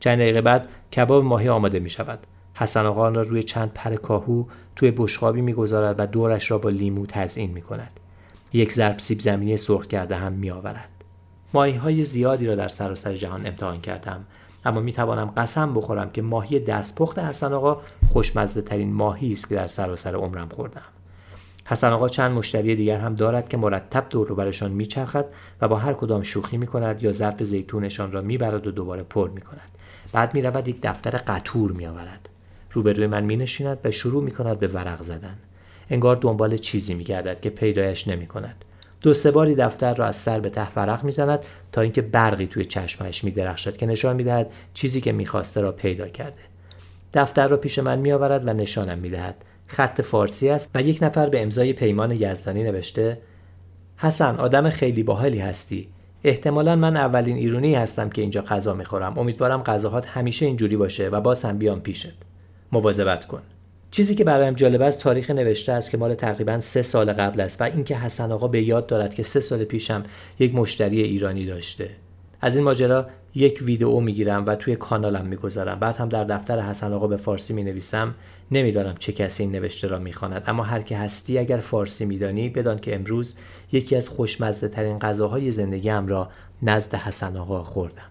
چند 0.00 0.18
دقیقه 0.18 0.40
بعد 0.40 0.68
کباب 0.96 1.24
ماهی 1.24 1.48
آماده 1.48 1.78
می 1.78 1.90
شود 1.90 2.18
حسن 2.54 2.86
آقا 2.86 3.08
را 3.08 3.22
روی 3.22 3.42
چند 3.42 3.72
پر 3.74 3.94
کاهو 3.94 4.44
توی 4.76 4.90
بشقابی 4.90 5.40
می‌گذارد 5.40 5.96
و 5.98 6.06
دورش 6.06 6.50
را 6.50 6.58
با 6.58 6.70
لیمو 6.70 7.06
تزئین 7.06 7.50
می 7.50 7.62
کند 7.62 8.00
یک 8.52 8.72
ضرب 8.72 8.98
سیب 8.98 9.20
زمینی 9.20 9.56
سرخ 9.56 9.86
کرده 9.86 10.16
هم 10.16 10.32
می 10.32 10.50
آورد 10.50 10.90
ماهی 11.54 11.74
های 11.74 12.04
زیادی 12.04 12.46
را 12.46 12.54
در 12.54 12.68
سراسر 12.68 13.14
جهان 13.14 13.46
امتحان 13.46 13.80
کردم 13.80 14.24
اما 14.64 14.80
می 14.80 14.92
توانم 14.92 15.32
قسم 15.36 15.74
بخورم 15.74 16.10
که 16.10 16.22
ماهی 16.22 16.58
دستپخت 16.58 17.18
حسن 17.18 17.52
آقا 17.52 17.80
خوشمزه 18.08 18.62
ترین 18.62 18.92
ماهی 18.92 19.32
است 19.32 19.48
که 19.48 19.54
در 19.54 19.68
سراسر 19.68 20.14
عمرم 20.14 20.48
خوردم 20.48 20.99
حسن 21.70 21.92
آقا 21.92 22.08
چند 22.08 22.32
مشتری 22.32 22.76
دیگر 22.76 23.00
هم 23.00 23.14
دارد 23.14 23.48
که 23.48 23.56
مرتب 23.56 24.06
دور 24.10 24.34
برشان 24.34 24.70
میچرخد 24.72 25.24
و 25.60 25.68
با 25.68 25.76
هر 25.76 25.92
کدام 25.92 26.22
شوخی 26.22 26.56
می 26.56 26.66
کند 26.66 27.02
یا 27.02 27.12
ظرف 27.12 27.42
زیتونشان 27.42 28.12
را 28.12 28.20
می‌برد 28.22 28.66
و 28.66 28.70
دوباره 28.70 29.02
پر 29.02 29.30
می 29.30 29.40
کند 29.40 29.70
بعد 30.12 30.34
می 30.34 30.42
رود 30.42 30.68
یک 30.68 30.78
دفتر 30.82 31.10
قطور 31.10 31.72
می 31.72 31.86
آورد 31.86 32.28
روبروی 32.72 33.06
من 33.06 33.24
می 33.24 33.36
نشیند 33.36 33.78
و 33.84 33.90
شروع 33.90 34.24
می 34.24 34.30
کند 34.30 34.58
به 34.58 34.66
ورق 34.66 35.02
زدن. 35.02 35.36
انگار 35.90 36.16
دنبال 36.16 36.56
چیزی 36.56 36.94
می 36.94 37.04
گردد 37.04 37.40
که 37.40 37.50
پیدایش 37.50 38.08
نمی 38.08 38.26
کند 38.26 38.64
دو 39.00 39.14
سه 39.14 39.30
باری 39.30 39.54
دفتر 39.54 39.94
را 39.94 40.06
از 40.06 40.16
سر 40.16 40.40
به 40.40 40.50
ته 40.50 40.74
ورق 40.76 41.04
می‌زند 41.04 41.40
تا 41.72 41.80
اینکه 41.80 42.02
برقی 42.02 42.46
توی 42.46 42.64
چشمش 42.64 43.24
می 43.24 43.30
درخشد 43.30 43.76
که 43.76 43.86
نشان 43.86 44.16
می‌دهد 44.16 44.50
چیزی 44.74 45.00
که 45.00 45.12
می‌خواسته 45.12 45.60
را 45.60 45.72
پیدا 45.72 46.08
کرده. 46.08 46.40
دفتر 47.14 47.48
را 47.48 47.56
پیش 47.56 47.78
من 47.78 47.98
میآورد 47.98 48.48
و 48.48 48.52
نشانم 48.52 48.98
می‌دهد. 48.98 49.44
خط 49.72 50.00
فارسی 50.00 50.48
است 50.48 50.70
و 50.74 50.82
یک 50.82 50.98
نفر 51.02 51.28
به 51.28 51.42
امضای 51.42 51.72
پیمان 51.72 52.10
یزدانی 52.10 52.62
نوشته 52.62 53.18
حسن 53.96 54.36
آدم 54.36 54.70
خیلی 54.70 55.02
باحالی 55.02 55.38
هستی. 55.38 55.88
احتمالا 56.24 56.76
من 56.76 56.96
اولین 56.96 57.36
ایرونی 57.36 57.74
هستم 57.74 58.08
که 58.08 58.22
اینجا 58.22 58.42
غذا 58.42 58.74
می‌خورم. 58.74 59.18
امیدوارم 59.18 59.62
غذاهات 59.62 60.06
همیشه 60.06 60.46
اینجوری 60.46 60.76
باشه 60.76 61.08
و 61.08 61.20
باز 61.20 61.44
هم 61.44 61.58
بیام 61.58 61.80
پیشت. 61.80 62.14
مواظبت 62.72 63.26
کن. 63.26 63.42
چیزی 63.90 64.14
که 64.14 64.24
برایم 64.24 64.54
جالب 64.54 64.82
است 64.82 65.00
تاریخ 65.00 65.30
نوشته 65.30 65.72
است 65.72 65.90
که 65.90 65.96
مال 65.96 66.14
تقریبا 66.14 66.60
سه 66.60 66.82
سال 66.82 67.12
قبل 67.12 67.40
است 67.40 67.60
و 67.60 67.64
اینکه 67.64 67.96
حسن 67.96 68.32
آقا 68.32 68.48
به 68.48 68.62
یاد 68.62 68.86
دارد 68.86 69.14
که 69.14 69.22
سه 69.22 69.40
سال 69.40 69.64
پیشم 69.64 70.04
یک 70.38 70.54
مشتری 70.54 71.02
ایرانی 71.02 71.46
داشته. 71.46 71.90
از 72.40 72.56
این 72.56 72.64
ماجرا 72.64 73.06
یک 73.34 73.62
ویدئو 73.62 74.00
می‌گیرم 74.00 74.46
و 74.46 74.54
توی 74.54 74.76
کانالم 74.76 75.26
می‌گذارم. 75.26 75.78
بعد 75.78 75.96
هم 75.96 76.08
در 76.08 76.24
دفتر 76.24 76.60
حسن 76.60 76.92
آقا 76.92 77.06
به 77.06 77.16
فارسی 77.16 77.54
می 77.54 77.64
نویسم 77.64 78.14
نمی‌دانم 78.50 78.94
چه 78.98 79.12
کسی 79.12 79.42
این 79.42 79.52
نوشته 79.52 79.88
را 79.88 79.98
می‌خواند. 79.98 80.44
اما 80.46 80.62
هر 80.62 80.82
که 80.82 80.96
هستی 80.96 81.38
اگر 81.38 81.56
فارسی 81.56 82.04
میدانی 82.04 82.48
بدان 82.48 82.78
که 82.78 82.94
امروز 82.94 83.36
یکی 83.72 83.96
از 83.96 84.08
خوشمزه 84.08 84.68
ترین 84.68 84.98
غذاهای 84.98 85.52
زندگیم 85.52 86.06
را 86.06 86.28
نزد 86.62 86.94
حسن 86.94 87.36
آقا 87.36 87.64
خوردم. 87.64 88.10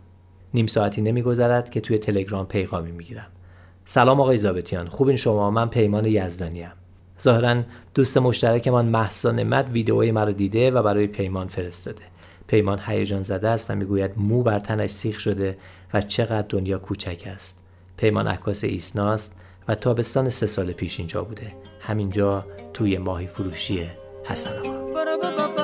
نیم 0.53 0.67
ساعتی 0.67 1.01
نمیگذرد 1.01 1.69
که 1.69 1.81
توی 1.81 1.97
تلگرام 1.97 2.45
پیغامی 2.45 2.91
می‌گیرم. 2.91 3.27
سلام 3.85 4.21
آقای 4.21 4.37
زابتیان 4.37 4.87
خوبین 4.87 5.15
شما؟ 5.15 5.51
من 5.51 5.69
پیمان 5.69 6.05
یزدانی 6.05 6.63
ام 6.63 6.71
ظاهرا 7.21 7.63
دوست 7.93 8.17
مشترکمان 8.17 8.85
محسا 8.85 9.31
نعمت 9.31 9.65
ویدئوی 9.71 10.11
مرا 10.11 10.31
دیده 10.31 10.71
و 10.71 10.83
برای 10.83 11.07
پیمان 11.07 11.47
فرستاده. 11.47 12.01
پیمان 12.49 12.79
هیجان 12.85 13.23
زده 13.23 13.47
است 13.49 13.71
و 13.71 13.75
می‌گوید 13.75 14.11
مو 14.17 14.43
بر 14.43 14.59
تنش 14.59 14.89
سیخ 14.89 15.19
شده 15.19 15.57
و 15.93 16.01
چقدر 16.01 16.47
دنیا 16.49 16.79
کوچک 16.79 17.23
است. 17.25 17.59
پیمان 17.97 18.27
عکاس 18.27 18.63
ایسناست 18.63 19.35
و 19.67 19.75
تابستان 19.75 20.29
سه 20.29 20.47
سال 20.47 20.71
پیش 20.71 20.99
اینجا 20.99 21.23
بوده. 21.23 21.53
همینجا 21.79 22.45
توی 22.73 22.97
ماهی 22.97 23.27
فروشی 23.27 23.89
حسن 24.23 24.59
آقا. 24.59 25.58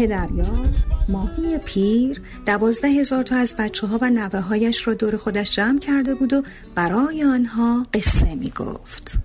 ته 0.00 0.06
دریا 0.06 0.64
ماهی 1.08 1.58
پیر 1.58 2.22
دوازده 2.46 2.88
هزار 2.88 3.22
تا 3.22 3.36
از 3.36 3.54
بچه 3.58 3.86
ها 3.86 3.98
و 4.02 4.10
نوه 4.10 4.40
هایش 4.40 4.88
را 4.88 4.94
دور 4.94 5.16
خودش 5.16 5.56
جمع 5.56 5.78
کرده 5.78 6.14
بود 6.14 6.32
و 6.32 6.42
برای 6.74 7.24
آنها 7.24 7.86
قصه 7.94 8.34
می 8.34 8.50
گفت 8.50 9.18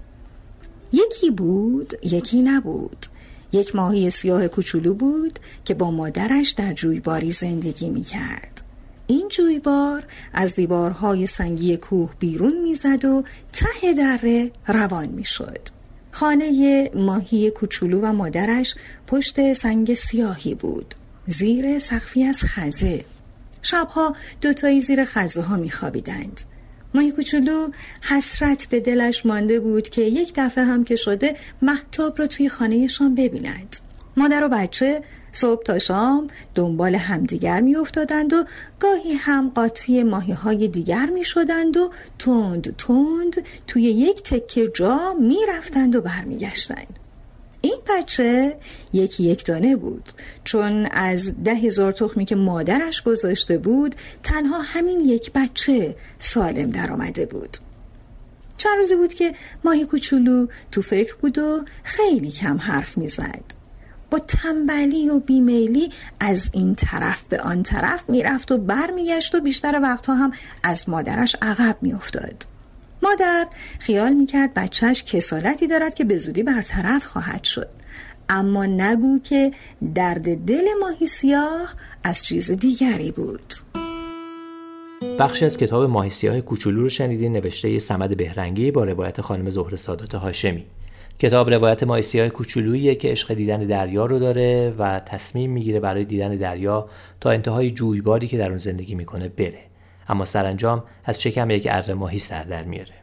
یکی 0.94 1.32
بود 1.32 1.94
یکی 2.04 2.42
نبود. 2.42 3.06
یک 3.52 3.76
ماهی 3.76 4.10
سیاه 4.10 4.48
کوچولو 4.48 4.94
بود 4.94 5.40
که 5.66 5.74
با 5.74 5.92
مادرش 5.92 6.50
در 6.50 6.74
جویباری 6.74 7.32
زندگی 7.32 7.90
می 7.90 8.04
کرد 8.04 8.64
این 9.08 9.28
جویبار 9.28 10.04
از 10.34 10.56
دیوارهای 10.56 11.26
سنگی 11.26 11.78
کوه 11.78 12.14
بیرون 12.20 12.62
می‌زد 12.64 13.06
و 13.06 13.24
ته 13.54 13.94
دره 13.94 14.52
روان 14.68 15.08
می‌شد. 15.08 15.75
خانه 16.15 16.89
ماهی 16.93 17.51
کوچولو 17.51 18.01
و 18.01 18.13
مادرش 18.13 18.75
پشت 19.08 19.54
سنگ 19.54 19.93
سیاهی 19.93 20.56
بود. 20.56 20.95
زیر 21.28 21.80
سقفی 21.80 22.23
از 22.23 22.43
خزه. 22.43 23.06
شبها 23.62 24.15
دوتایی 24.41 24.82
زیر 24.82 25.06
خزه 25.06 25.41
ها 25.41 25.58
میخوابیدند. 25.58 26.41
ماهی 26.93 27.12
کوچولو 27.12 27.69
حسرت 28.01 28.67
به 28.69 28.80
دلش 28.80 29.25
مانده 29.25 29.60
بود 29.60 29.89
که 29.89 30.01
یک 30.01 30.34
دفعه 30.36 30.63
هم 30.63 30.84
که 30.84 30.95
شده 30.95 31.36
محتاب 31.62 32.19
را 32.19 32.28
توی 32.28 32.49
خانهشان 32.49 33.15
ببیند. 33.15 33.75
مادر 34.17 34.43
و 34.43 34.49
بچه 34.49 35.04
صبح 35.36 35.63
تا 35.63 35.80
شام 35.80 36.28
دنبال 36.56 36.95
همدیگر 36.95 37.62
می 37.62 37.76
افتادند 37.76 38.34
و 38.34 38.43
گاهی 38.80 39.13
هم 39.13 39.50
قاطی 39.50 40.04
ماهی 40.04 40.34
های 40.34 40.67
دیگر 40.67 41.06
می 41.06 41.26
شدند 41.26 41.78
و 41.78 41.89
تند 42.19 42.76
تند 42.78 43.43
توی 43.67 43.84
یک 43.84 44.24
تکه 44.24 44.67
جا 44.67 45.13
می 45.19 45.38
رفتند 45.50 45.95
و 45.95 46.02
برمیگشتند. 46.02 47.00
این 47.62 47.78
بچه 47.89 48.58
یکی 48.93 49.24
یک 49.24 49.45
دانه 49.45 49.76
بود. 49.76 50.12
چون 50.43 50.86
از 50.86 51.43
ده 51.43 51.54
هزار 51.54 51.91
تخمی 51.91 52.26
که 52.26 52.36
مادرش 52.36 53.02
گذاشته 53.02 53.58
بود 53.58 53.95
تنها 54.24 54.60
همین 54.62 55.00
یک 55.00 55.32
بچه 55.32 55.95
سالم 56.19 56.69
در 56.69 56.91
آمده 56.91 57.26
بود. 57.26 57.58
چند 58.58 58.78
روزی 58.78 58.95
بود 58.95 59.13
که 59.13 59.34
ماهی 59.63 59.86
کوچولو 59.86 60.48
تو 60.71 60.82
فکر 60.82 61.15
بود 61.15 61.38
و 61.38 61.62
خیلی 61.84 62.32
کم 62.32 62.58
حرف 62.58 62.98
می‌زد. 62.98 63.55
تنبلی 64.19 65.10
و 65.10 65.19
بیمیلی 65.19 65.89
از 66.19 66.49
این 66.54 66.75
طرف 66.75 67.23
به 67.28 67.41
آن 67.41 67.63
طرف 67.63 68.10
می‌رفت 68.10 68.51
و 68.51 68.58
برمیگشت 68.58 69.36
و 69.36 69.39
بیشتر 69.39 69.80
وقتها 69.84 70.15
هم 70.15 70.32
از 70.63 70.89
مادرش 70.89 71.36
عقب 71.41 71.78
میافتاد. 71.82 72.45
مادر 73.04 73.47
خیال 73.80 74.13
می‌کرد 74.13 74.54
بچهش 74.54 75.04
کسالتی 75.04 75.67
دارد 75.67 75.93
که 75.93 76.04
به 76.04 76.17
زودی 76.17 76.43
برطرف 76.43 77.06
خواهد 77.06 77.43
شد. 77.43 77.69
اما 78.30 78.65
نگو 78.65 79.19
که 79.19 79.51
درد 79.95 80.45
دل 80.45 80.65
ماهی 80.82 81.06
سیاه 81.06 81.73
از 82.04 82.21
چیز 82.21 82.51
دیگری 82.51 83.12
بود. 83.12 83.54
بخشی 85.19 85.45
از 85.45 85.58
کتاب 85.58 85.84
ماهی 85.84 86.10
سیاه 86.10 86.41
کوچولو 86.41 86.82
رو 86.82 86.89
شنیدین 86.89 87.34
نوشته 87.34 87.80
سمد 87.80 88.17
بهرنگی 88.17 88.71
با 88.71 88.84
روایت 88.84 89.21
خانم 89.21 89.49
زهر 89.49 89.75
سادات 89.75 90.15
هاشمی. 90.15 90.65
کتاب 91.19 91.49
روایت 91.49 91.84
ماهی 91.84 92.01
سیاه 92.01 92.30
کوچولوییه 92.30 92.95
که 92.95 93.10
عشق 93.12 93.34
دیدن 93.34 93.60
دریا 93.60 94.06
رو 94.06 94.19
داره 94.19 94.73
و 94.78 94.99
تصمیم 94.99 95.51
می‌گیره 95.51 95.80
برای 95.80 96.06
دیدن 96.06 96.36
دریا 96.36 96.89
تا 97.19 97.30
انتهای 97.30 97.71
جویباری 97.71 98.28
که 98.28 98.38
در 98.38 98.49
اون 98.49 98.58
زندگی 98.58 98.95
می‌کنه 98.95 99.30
بره 99.30 99.62
اما 100.08 100.25
سرانجام 100.25 100.84
از 101.04 101.19
چکم 101.19 101.51
یک 101.51 101.67
اره 101.71 101.93
ماهی 101.93 102.19
سر 102.19 102.43
در 102.43 102.63
میاره 102.63 102.93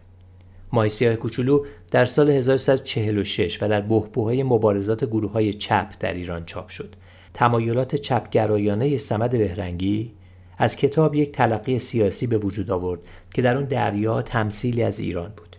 ماهی 0.73 0.91
سیاه 0.91 1.17
کوچولو 1.17 1.65
در 1.91 2.05
سال 2.05 2.31
1346 2.31 3.63
و 3.63 3.69
در 3.69 3.81
بحبوهای 3.81 4.43
مبارزات 4.43 5.05
گروه 5.05 5.33
های 5.33 5.55
چپ 5.55 5.93
در 6.01 6.15
ایران 6.15 6.45
چاپ 6.45 6.69
شد. 6.69 6.97
تمایلات 7.35 7.97
چپگرایانه 7.97 8.97
سمد 8.97 9.31
بهرنگی 9.31 10.13
از 10.59 10.77
کتاب 10.77 11.15
یک 11.15 11.33
تلقی 11.33 11.79
سیاسی 11.79 12.27
به 12.27 12.39
وجود 12.39 12.71
آورد 12.71 13.01
که 13.35 13.43
در 13.43 13.57
اون 13.57 13.65
دریا 13.65 14.23
تمثیلی 14.23 14.83
از 14.83 14.99
ایران 14.99 15.33
بود. 15.37 15.52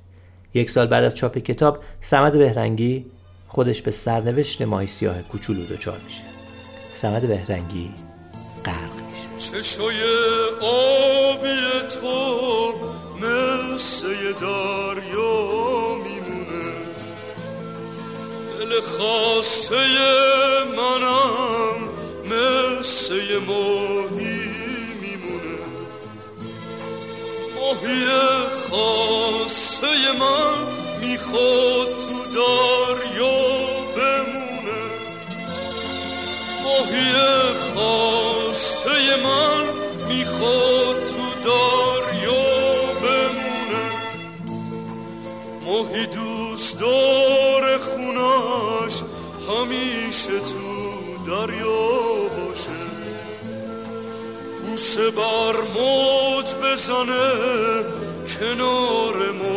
یک 0.53 0.69
سال 0.69 0.87
بعد 0.87 1.03
از 1.03 1.15
چاپ 1.15 1.37
کتاب 1.37 1.83
سمد 2.01 2.37
بهرنگی 2.37 3.05
خودش 3.47 3.81
به 3.81 3.91
سرنوشت 3.91 4.61
ماهی 4.61 4.87
سیاه 4.87 5.21
کوچولو 5.21 5.65
دچار 5.65 5.99
میشه. 6.05 6.23
سمد 6.93 7.27
بهرنگی 7.27 7.91
غرق 8.65 8.93
میشه. 8.93 9.61
چشای 9.61 10.03
آبی 10.61 11.87
تو 12.01 12.73
مثل 13.21 14.07
دریا 14.33 15.95
میمونه 15.95 16.73
دل 18.59 18.81
خاصه 18.81 19.75
منم 20.77 21.87
مثل 22.25 23.37
ماهی 23.47 24.49
میمونه 25.01 25.59
ماهی 27.55 28.05
خاصه 28.69 29.62
من 30.19 30.57
می‌خواد 31.01 31.87
تو 31.87 32.17
دریا 32.35 33.41
بمونه 33.95 34.81
ماهی 36.63 37.13
خواسته 37.73 39.15
من 39.23 39.63
می‌خواد 40.07 41.05
تو 41.05 41.49
دریا 41.49 42.03
ماهی 45.65 46.05
دوست 46.05 46.79
داره 46.79 47.77
خونش 47.77 48.95
همیشه 49.49 50.39
تو 50.39 51.17
دریا 51.27 51.91
باشه. 52.23 52.83
بوسه 54.61 55.11
بر 55.11 55.55
موج 55.75 56.55
بزنه 56.55 57.33
کنار 58.39 59.31
ماهی 59.31 59.52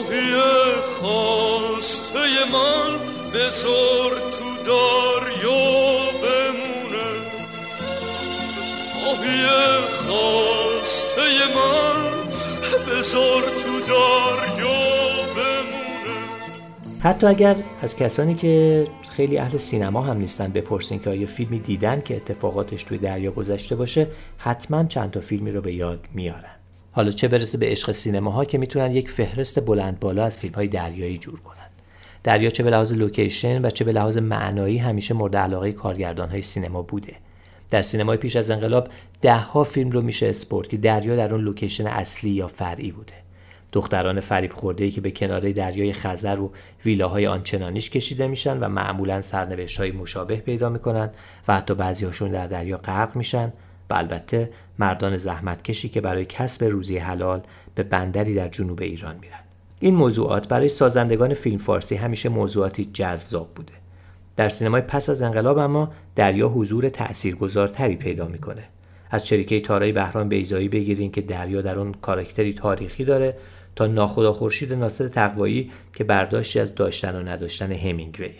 ماهی 0.00 0.32
خواسته 0.94 2.18
من 2.52 2.98
بزار 3.34 4.10
تو 4.10 4.64
دریا 4.66 5.94
بمونه. 6.22 7.08
ماهی 9.04 9.46
خواسته 10.06 11.22
من 11.54 12.00
بزار 12.90 13.42
تو 13.42 13.80
دریا 13.80 14.78
بمونه. 15.36 16.18
حتی 17.00 17.26
اگر 17.26 17.56
از 17.82 17.96
کسانی 17.96 18.34
که 18.34 18.86
خیلی 19.12 19.38
اهل 19.38 19.58
سینما 19.58 20.02
هم 20.02 20.16
نیستن 20.16 20.48
بپرسین 20.52 20.98
که 20.98 21.10
آیا 21.10 21.26
فیلمی 21.26 21.58
دیدن 21.58 22.00
که 22.00 22.16
اتفاقاتش 22.16 22.84
توی 22.84 22.98
دریا 22.98 23.30
گذشته 23.30 23.76
باشه 23.76 24.06
حتما 24.38 24.84
چند 24.84 25.10
تا 25.10 25.20
فیلمی 25.20 25.52
رو 25.52 25.60
به 25.60 25.72
یاد 25.72 26.00
میارن. 26.14 26.59
حالا 26.92 27.10
چه 27.10 27.28
برسه 27.28 27.58
به 27.58 27.66
عشق 27.66 27.92
سینماها 27.92 28.44
که 28.44 28.58
می‌تونن 28.58 28.92
یک 28.92 29.10
فهرست 29.10 29.66
بلند 29.66 30.00
بالا 30.00 30.24
از 30.24 30.38
فیلم 30.38 30.54
های 30.54 30.66
دریایی 30.66 31.18
جور 31.18 31.40
کنن. 31.40 31.56
دریا 32.24 32.50
چه 32.50 32.62
به 32.62 32.70
لحاظ 32.70 32.92
لوکیشن 32.92 33.64
و 33.64 33.70
چه 33.70 33.84
به 33.84 33.92
لحاظ 33.92 34.16
معنایی 34.16 34.78
همیشه 34.78 35.14
مورد 35.14 35.36
علاقه 35.36 35.72
کارگردان 35.72 36.28
های 36.28 36.42
سینما 36.42 36.82
بوده. 36.82 37.16
در 37.70 37.82
سینمای 37.82 38.16
پیش 38.16 38.36
از 38.36 38.50
انقلاب 38.50 38.88
دهها 39.22 39.64
فیلم 39.64 39.90
رو 39.90 40.02
میشه 40.02 40.26
اسم 40.26 40.43
برد 40.43 40.68
که 40.68 40.76
دریا 40.76 41.16
در 41.16 41.34
اون 41.34 41.44
لوکیشن 41.44 41.86
اصلی 41.86 42.30
یا 42.30 42.46
فرعی 42.46 42.92
بوده. 42.92 43.12
دختران 43.72 44.20
فریب 44.20 44.52
خورده 44.52 44.90
که 44.90 45.00
به 45.00 45.10
کناره 45.10 45.52
دریای 45.52 45.92
خزر 45.92 46.40
و 46.40 46.52
ویلاهای 46.84 47.26
آنچنانیش 47.26 47.90
کشیده 47.90 48.26
میشن 48.26 48.58
و 48.58 48.68
معمولا 48.68 49.20
سرنوشت 49.20 49.78
های 49.78 49.92
مشابه 49.92 50.36
پیدا 50.36 50.68
می‌کنن 50.68 51.10
و 51.48 51.56
حتی 51.56 51.74
بعضی 51.74 52.04
هاشون 52.04 52.30
در 52.30 52.46
دریا 52.46 52.76
غرق 52.76 53.16
میشن. 53.16 53.52
و 53.90 53.94
البته 53.94 54.50
مردان 54.78 55.16
زحمت 55.16 55.62
کشی 55.62 55.88
که 55.88 56.00
برای 56.00 56.24
کسب 56.24 56.64
روزی 56.64 56.98
حلال 56.98 57.42
به 57.74 57.82
بندری 57.82 58.34
در 58.34 58.48
جنوب 58.48 58.80
ایران 58.82 59.16
میرن. 59.20 59.40
این 59.80 59.94
موضوعات 59.94 60.48
برای 60.48 60.68
سازندگان 60.68 61.34
فیلم 61.34 61.58
فارسی 61.58 61.96
همیشه 61.96 62.28
موضوعاتی 62.28 62.84
جذاب 62.84 63.54
بوده. 63.54 63.72
در 64.36 64.48
سینمای 64.48 64.80
پس 64.80 65.10
از 65.10 65.22
انقلاب 65.22 65.58
اما 65.58 65.90
دریا 66.16 66.48
حضور 66.48 66.88
تاثیرگذارتری 66.88 67.96
پیدا 67.96 68.26
می‌کنه. 68.26 68.64
از 69.10 69.24
چریکه 69.24 69.60
تارای 69.60 69.92
بهرام 69.92 70.28
بیزایی 70.28 70.68
بگیرین 70.68 71.12
که 71.12 71.20
دریا 71.20 71.60
در 71.60 71.78
اون 71.78 71.92
کارکتری 71.92 72.52
تاریخی 72.52 73.04
داره 73.04 73.36
تا 73.76 73.86
ناخدا 73.86 74.32
خورشید 74.32 74.72
ناصر 74.72 75.08
تقوایی 75.08 75.70
که 75.94 76.04
برداشتی 76.04 76.60
از 76.60 76.74
داشتن 76.74 77.16
و 77.16 77.28
نداشتن 77.28 77.72
همینگویه. 77.72 78.34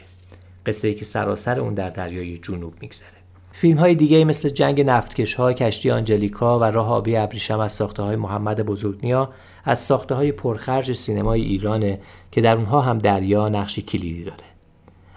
قصه 0.67 0.89
ای 0.89 0.95
که 0.95 1.05
سراسر 1.05 1.61
اون 1.61 1.75
در 1.75 1.91
دریای 1.91 2.39
جنوب 2.39 2.75
میگذره. 2.81 3.20
فیلم 3.53 3.79
های 3.79 3.95
دیگه 3.95 4.25
مثل 4.25 4.49
جنگ 4.49 4.81
نفتکش 4.81 5.35
ها 5.35 5.53
کشتی 5.53 5.91
آنجلیکا 5.91 6.59
و 6.59 6.65
راه 6.65 6.93
آبی 6.93 7.17
ابریشم 7.17 7.61
از 7.61 7.73
ساخته 7.73 8.03
های 8.03 8.17
محمد 8.17 8.67
بزرگنیا 8.67 9.31
از 9.65 9.79
ساخته 9.79 10.15
های 10.15 10.33
پرخرج 10.33 10.93
سینمای 10.93 11.43
ایرانه 11.43 12.01
که 12.33 12.41
در 12.41 12.57
اونها 12.57 12.81
هم 12.81 12.99
دریا 12.99 13.49
نقشی 13.49 13.83
کلیدی 13.83 14.25
داره. 14.25 14.45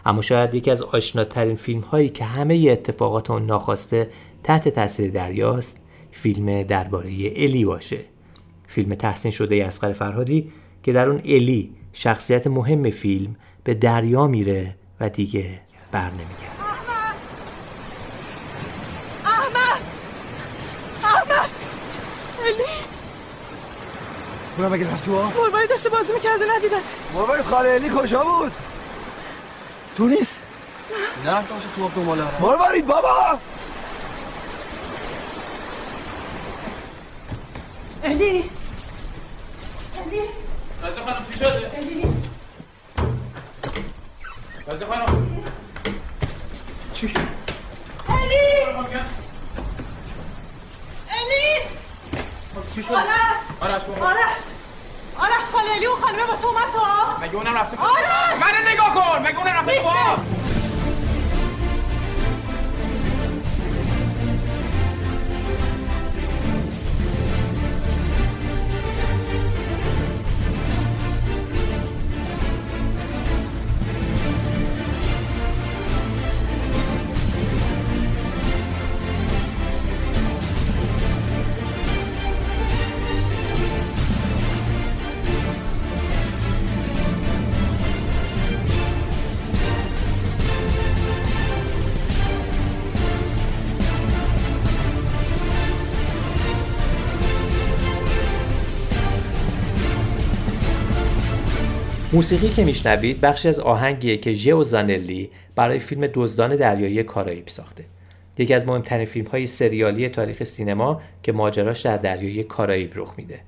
اما 0.06 0.22
شاید 0.22 0.54
یکی 0.54 0.72
از 0.72 0.82
آشناترین 0.82 1.56
فیلم 1.56 1.80
هایی 1.82 2.10
که 2.10 2.26
همه 2.26 2.68
اتفاقات 2.72 3.32
اون 3.32 3.46
ناخواسته 3.46 4.10
تحت 4.44 4.70
تاثیر 4.70 5.12
دریاست 5.12 5.80
فیلم 6.12 6.64
درباره 6.64 7.10
الی 7.36 7.66
باشه. 7.66 8.00
فیلم 8.68 8.96
تحسین 8.96 9.32
شده 9.32 9.66
اسقر 9.66 9.94
فرهادی 9.94 10.52
که 10.84 10.94
در 10.94 11.10
اون 11.10 11.22
الی 11.26 11.76
شخصیت 11.94 12.48
مهم 12.48 12.90
فیلم 12.90 13.36
به 13.64 13.74
دریا 13.74 14.28
میره 14.28 14.76
و 15.00 15.10
دیگه 15.10 15.62
بر 15.92 16.10
نمیگرده 16.10 16.64
احمد 19.26 19.82
احمد 21.04 21.50
الی 22.46 22.84
اونم 24.58 24.72
مگه 24.72 24.92
رفت 24.92 25.06
تو 25.06 25.22
ها؟ 25.22 25.42
مربایی 25.42 25.68
داشته 25.68 25.90
بازی 25.90 26.14
می‌کرده 26.14 26.46
ندیدم 26.58 26.82
مربای 27.14 27.44
خاله 27.44 27.70
الی 27.70 27.90
کجا 27.90 28.24
بود؟ 28.24 28.52
تو 29.98 30.08
نیست؟ 30.08 30.40
نه 31.26 31.32
نه 31.32 31.44
تو 31.76 31.84
آب 31.86 31.96
دنباله 31.96 32.24
مربارید 32.42 32.88
بابا 32.88 33.40
الی 38.04 38.50
الی 40.06 40.22
رازه 40.84 41.02
خانم 41.02 41.26
چی 41.32 41.40
شده؟ 41.40 41.72
الی 41.78 42.06
رازه 44.68 44.86
خانم 44.86 45.44
چی 46.94 47.08
شد؟ 47.08 47.20
الی 48.10 48.64
الی 51.10 51.70
چی 52.76 52.84
شد؟ 52.84 52.94
آرش 53.64 53.84
بابا. 53.84 54.06
آرش. 54.08 54.42
آرش 55.20 55.46
خاله 55.54 55.72
الی 55.76 55.86
اون 55.86 56.02
خانمه 56.02 56.24
با 56.26 56.36
تو 56.36 56.48
اومد 56.48 56.64
تو. 56.72 56.80
مگه 57.22 57.36
اونم 57.36 57.58
رفته 57.58 57.78
آرش! 57.78 58.42
منو 58.42 58.70
نگاه 58.74 58.94
کن. 58.94 59.22
مگه 59.22 59.38
اونم 59.40 59.54
رفته 59.56 59.82
تو 59.82 60.33
موسیقی 102.14 102.50
که 102.50 102.64
میشنوید 102.64 103.22
بخشی 103.22 103.50
از 103.50 103.60
آهنگیه 103.60 104.18
که 104.18 104.34
ژئو 104.34 104.64
زانلی 104.64 105.30
برای 105.56 105.80
فیلم 105.80 106.08
دزدان 106.14 106.56
دریایی 106.56 107.04
کارائیب 107.04 107.48
ساخته. 107.48 107.86
یکی 108.38 108.54
از 108.54 108.68
مهمترین 108.68 109.06
فیلم 109.06 109.28
های 109.28 109.48
سریالی 109.48 110.10
تاریخ 110.10 110.44
سینما 110.44 111.02
که 111.24 111.32
ماجراش 111.32 111.82
در 111.82 111.98
دریای 111.98 112.44
کارائیب 112.44 112.92
رخ 112.96 113.14
میده. 113.18 113.40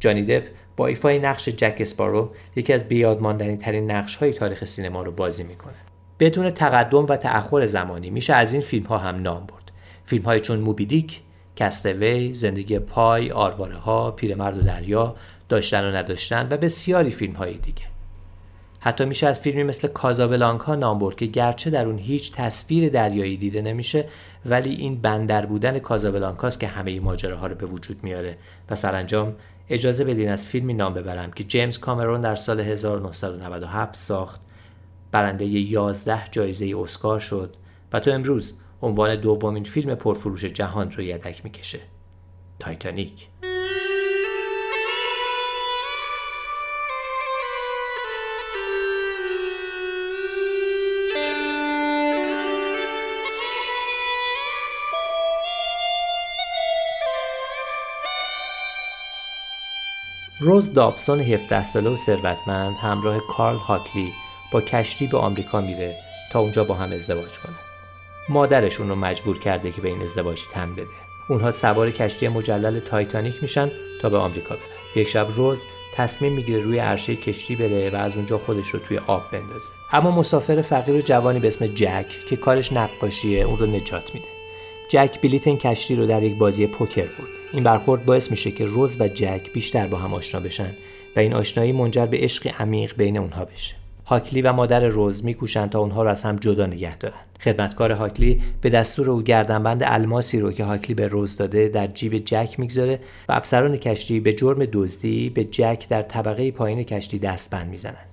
جانی 0.00 0.22
دپ 0.22 0.42
با 0.76 0.86
ایفای 0.86 1.18
نقش 1.18 1.48
جک 1.48 1.76
اسپارو 1.80 2.30
یکی 2.56 2.72
از 2.72 2.84
بیادماندنی 2.84 3.56
ترین 3.56 3.90
نقش 3.90 4.16
های 4.16 4.32
تاریخ 4.32 4.64
سینما 4.64 5.02
رو 5.02 5.12
بازی 5.12 5.42
می‌کنه. 5.42 5.74
بدون 6.20 6.50
تقدم 6.50 7.06
و 7.06 7.16
تأخر 7.16 7.66
زمانی 7.66 8.10
میشه 8.10 8.34
از 8.34 8.52
این 8.52 8.62
فیلم 8.62 8.86
ها 8.86 8.98
هم 8.98 9.22
نام 9.22 9.46
برد. 9.46 9.72
فیلم 10.04 10.24
های 10.24 10.40
چون 10.40 10.60
موبیدیک 10.60 11.20
کستوی، 11.56 12.34
زندگی 12.34 12.78
پای، 12.78 13.30
آرواره 13.30 13.76
ها، 13.76 14.10
پیرمرد 14.10 14.58
و 14.58 14.60
دریا، 14.60 15.16
داشتن 15.48 15.84
و 15.84 15.96
نداشتن 15.96 16.48
و 16.50 16.56
بسیاری 16.56 17.10
فیلم 17.10 17.32
های 17.32 17.54
دیگه. 17.54 17.97
حتی 18.80 19.04
میشه 19.04 19.26
از 19.26 19.40
فیلمی 19.40 19.62
مثل 19.62 19.88
کازابلانکا 19.88 20.74
نام 20.74 20.98
برد 20.98 21.16
که 21.16 21.26
گرچه 21.26 21.70
در 21.70 21.86
اون 21.86 21.98
هیچ 21.98 22.32
تصویر 22.32 22.88
دریایی 22.88 23.36
دیده 23.36 23.62
نمیشه 23.62 24.04
ولی 24.46 24.74
این 24.74 25.00
بندر 25.00 25.46
بودن 25.46 25.78
کازابلانکاست 25.78 26.60
که 26.60 26.66
همه 26.66 27.00
ماجراها 27.00 27.46
رو 27.46 27.54
به 27.54 27.66
وجود 27.66 28.04
میاره. 28.04 28.38
و 28.70 28.74
سرانجام 28.74 29.34
اجازه 29.68 30.04
بدین 30.04 30.28
از 30.28 30.46
فیلمی 30.46 30.74
نام 30.74 30.94
ببرم 30.94 31.30
که 31.30 31.44
جیمز 31.44 31.78
کامرون 31.78 32.20
در 32.20 32.34
سال 32.34 32.60
1997 32.60 33.96
ساخت. 33.96 34.40
برنده 35.12 35.44
11 35.44 36.24
جایزه 36.30 36.74
اسکار 36.78 37.18
شد 37.18 37.56
و 37.92 38.00
تا 38.00 38.12
امروز 38.12 38.54
عنوان 38.82 39.16
دومین 39.16 39.64
فیلم 39.64 39.94
پرفروش 39.94 40.44
جهان 40.44 40.90
رو 40.90 41.02
یدک 41.02 41.44
می‌کشه. 41.44 41.80
تایتانیک 42.58 43.28
روز 60.40 60.72
دابسون 60.72 61.20
17 61.20 61.64
ساله 61.64 61.90
و 61.90 61.96
ثروتمند 61.96 62.76
همراه 62.76 63.18
کارل 63.18 63.56
هاکلی 63.56 64.12
با 64.52 64.60
کشتی 64.60 65.06
به 65.06 65.18
آمریکا 65.18 65.60
میره 65.60 65.96
تا 66.32 66.40
اونجا 66.40 66.64
با 66.64 66.74
هم 66.74 66.92
ازدواج 66.92 67.38
کنه. 67.38 67.56
مادرش 68.28 68.80
اون 68.80 68.88
رو 68.88 68.94
مجبور 68.94 69.38
کرده 69.38 69.70
که 69.70 69.80
به 69.80 69.88
این 69.88 70.02
ازدواج 70.02 70.40
تن 70.52 70.72
بده. 70.72 70.86
اونها 71.28 71.50
سوار 71.50 71.90
کشتی 71.90 72.28
مجلل 72.28 72.80
تایتانیک 72.80 73.34
میشن 73.42 73.70
تا 74.02 74.08
به 74.08 74.16
آمریکا 74.16 74.54
برن. 74.54 74.64
یک 74.96 75.08
شب 75.08 75.26
روز 75.36 75.62
تصمیم 75.94 76.32
می‌گیره 76.32 76.60
روی 76.62 76.78
عرشه 76.78 77.16
کشتی 77.16 77.56
بره 77.56 77.90
و 77.90 77.96
از 77.96 78.16
اونجا 78.16 78.38
خودش 78.38 78.68
رو 78.68 78.78
توی 78.78 78.98
آب 78.98 79.22
بندازه. 79.32 79.70
اما 79.92 80.10
مسافر 80.10 80.62
فقیر 80.62 80.94
و 80.94 81.00
جوانی 81.00 81.40
به 81.40 81.48
اسم 81.48 81.66
جک 81.66 82.26
که 82.28 82.36
کارش 82.36 82.72
نقاشیه 82.72 83.42
اون 83.42 83.58
رو 83.58 83.66
نجات 83.66 84.14
میده. 84.14 84.26
جک 84.88 85.20
بلیت 85.20 85.46
این 85.46 85.58
کشتی 85.58 85.96
رو 85.96 86.06
در 86.06 86.22
یک 86.22 86.36
بازی 86.36 86.66
پوکر 86.66 87.06
برد. 87.06 87.37
این 87.52 87.64
برخورد 87.64 88.04
باعث 88.04 88.30
میشه 88.30 88.50
که 88.50 88.64
روز 88.64 89.00
و 89.00 89.08
جک 89.08 89.52
بیشتر 89.52 89.86
با 89.86 89.98
هم 89.98 90.14
آشنا 90.14 90.40
بشن 90.40 90.74
و 91.16 91.20
این 91.20 91.34
آشنایی 91.34 91.72
منجر 91.72 92.06
به 92.06 92.18
عشق 92.18 92.60
عمیق 92.60 92.96
بین 92.96 93.18
اونها 93.18 93.44
بشه. 93.44 93.74
هاکلی 94.06 94.42
و 94.42 94.52
مادر 94.52 94.88
روز 94.88 95.24
میکوشند 95.24 95.70
تا 95.70 95.78
اونها 95.78 96.02
رو 96.02 96.08
از 96.08 96.22
هم 96.22 96.36
جدا 96.36 96.66
نگه 96.66 96.98
دارن. 96.98 97.20
خدمتکار 97.40 97.92
هاکلی 97.92 98.42
به 98.60 98.70
دستور 98.70 99.10
او 99.10 99.22
گردنبند 99.22 99.82
الماسی 99.84 100.40
رو 100.40 100.52
که 100.52 100.64
هاکلی 100.64 100.94
به 100.94 101.06
روز 101.06 101.36
داده 101.36 101.68
در 101.68 101.86
جیب 101.86 102.18
جک 102.18 102.54
می‌گذاره 102.58 103.00
و 103.28 103.32
افسران 103.32 103.76
کشتی 103.76 104.20
به 104.20 104.32
جرم 104.32 104.64
دزدی 104.72 105.30
به 105.30 105.44
جک 105.44 105.86
در 105.88 106.02
طبقه 106.02 106.50
پایین 106.50 106.82
کشتی 106.82 107.18
دستبند 107.18 107.68
می‌زنن. 107.68 108.04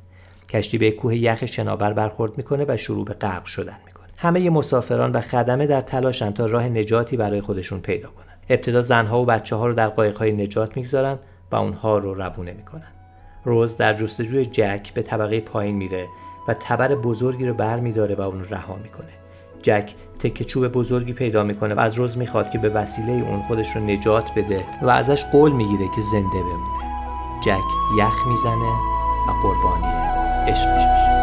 کشتی 0.49 0.77
به 0.77 0.91
کوه 0.91 1.15
یخ 1.15 1.45
شناور 1.45 1.93
برخورد 1.93 2.37
می‌کنه 2.37 2.65
و 2.67 2.77
شروع 2.77 3.05
به 3.05 3.13
غرق 3.13 3.45
شدن 3.45 3.77
می‌کنه. 3.85 4.07
همه 4.17 4.49
مسافران 4.49 5.11
و 5.11 5.21
خدمه 5.21 5.67
در 5.67 5.81
تلاشن 5.81 6.31
تا 6.31 6.45
راه 6.45 6.69
نجاتی 6.69 7.17
برای 7.17 7.41
خودشون 7.41 7.79
پیدا 7.79 8.09
کنن. 8.09 8.34
ابتدا 8.49 8.81
زنها 8.81 9.21
و 9.21 9.25
بچه 9.25 9.55
ها 9.55 9.67
رو 9.67 9.73
در 9.73 9.87
قایقهای 9.87 10.31
نجات 10.31 10.77
می‌گذارن 10.77 11.17
و 11.51 11.55
اونها 11.55 11.97
رو 11.97 12.13
روونه 12.13 12.53
می‌کنن. 12.53 12.91
روز 13.45 13.77
در 13.77 13.93
جستجوی 13.93 14.45
جک 14.45 14.93
به 14.93 15.01
طبقه 15.01 15.39
پایین 15.39 15.75
میره 15.75 16.07
و 16.47 16.53
تبر 16.53 16.95
بزرگی 16.95 17.45
رو 17.45 17.53
بر 17.53 17.79
میداره 17.79 18.15
و 18.15 18.21
اون 18.21 18.39
رو 18.39 18.45
رها 18.49 18.75
می‌کنه. 18.75 19.13
جک 19.61 19.93
تکه 20.19 20.43
چوب 20.43 20.67
بزرگی 20.67 21.13
پیدا 21.13 21.43
می‌کنه 21.43 21.75
و 21.75 21.79
از 21.79 21.93
روز 21.93 22.17
می‌خواد 22.17 22.49
که 22.49 22.57
به 22.57 22.69
وسیله 22.69 23.11
اون 23.11 23.41
خودش 23.41 23.75
رو 23.75 23.81
نجات 23.81 24.31
بده 24.35 24.65
و 24.81 24.89
ازش 24.89 25.23
قول 25.23 25.51
می‌گیره 25.51 25.85
که 25.95 26.01
زنده 26.01 26.39
بمونه. 26.39 26.85
جک 27.43 27.97
یخ 27.99 28.27
می‌زنه 28.27 28.71
و 29.27 29.31
قربانی 29.43 29.93
عشقش 30.47 30.87
میشه. 30.87 31.14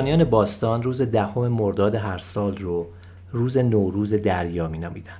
ایرانیان 0.00 0.30
باستان 0.30 0.82
روز 0.82 1.02
دهم 1.02 1.48
مرداد 1.48 1.94
هر 1.94 2.18
سال 2.18 2.56
رو 2.56 2.86
روز 3.32 3.58
نوروز 3.58 4.14
دریا 4.14 4.68
می 4.68 4.78
نامیدن 4.78 5.16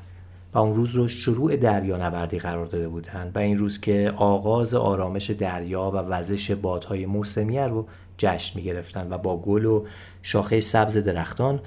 و 0.54 0.58
اون 0.58 0.74
روز 0.74 0.96
رو 0.96 1.08
شروع 1.08 1.56
دریا 1.56 1.96
نوردی 1.96 2.38
قرار 2.38 2.66
داده 2.66 2.88
بودند 2.88 3.36
و 3.36 3.38
این 3.38 3.58
روز 3.58 3.80
که 3.80 4.12
آغاز 4.16 4.74
آرامش 4.74 5.30
دریا 5.30 5.90
و 5.90 5.96
وزش 5.96 6.50
بادهای 6.50 7.06
موسمیه 7.06 7.66
رو 7.66 7.86
جشن 8.18 8.58
می 8.58 8.64
گرفتن 8.64 9.12
و 9.12 9.18
با 9.18 9.36
گل 9.36 9.64
و 9.64 9.84
شاخه 10.22 10.60
سبز 10.60 10.96
درختان 10.96 11.60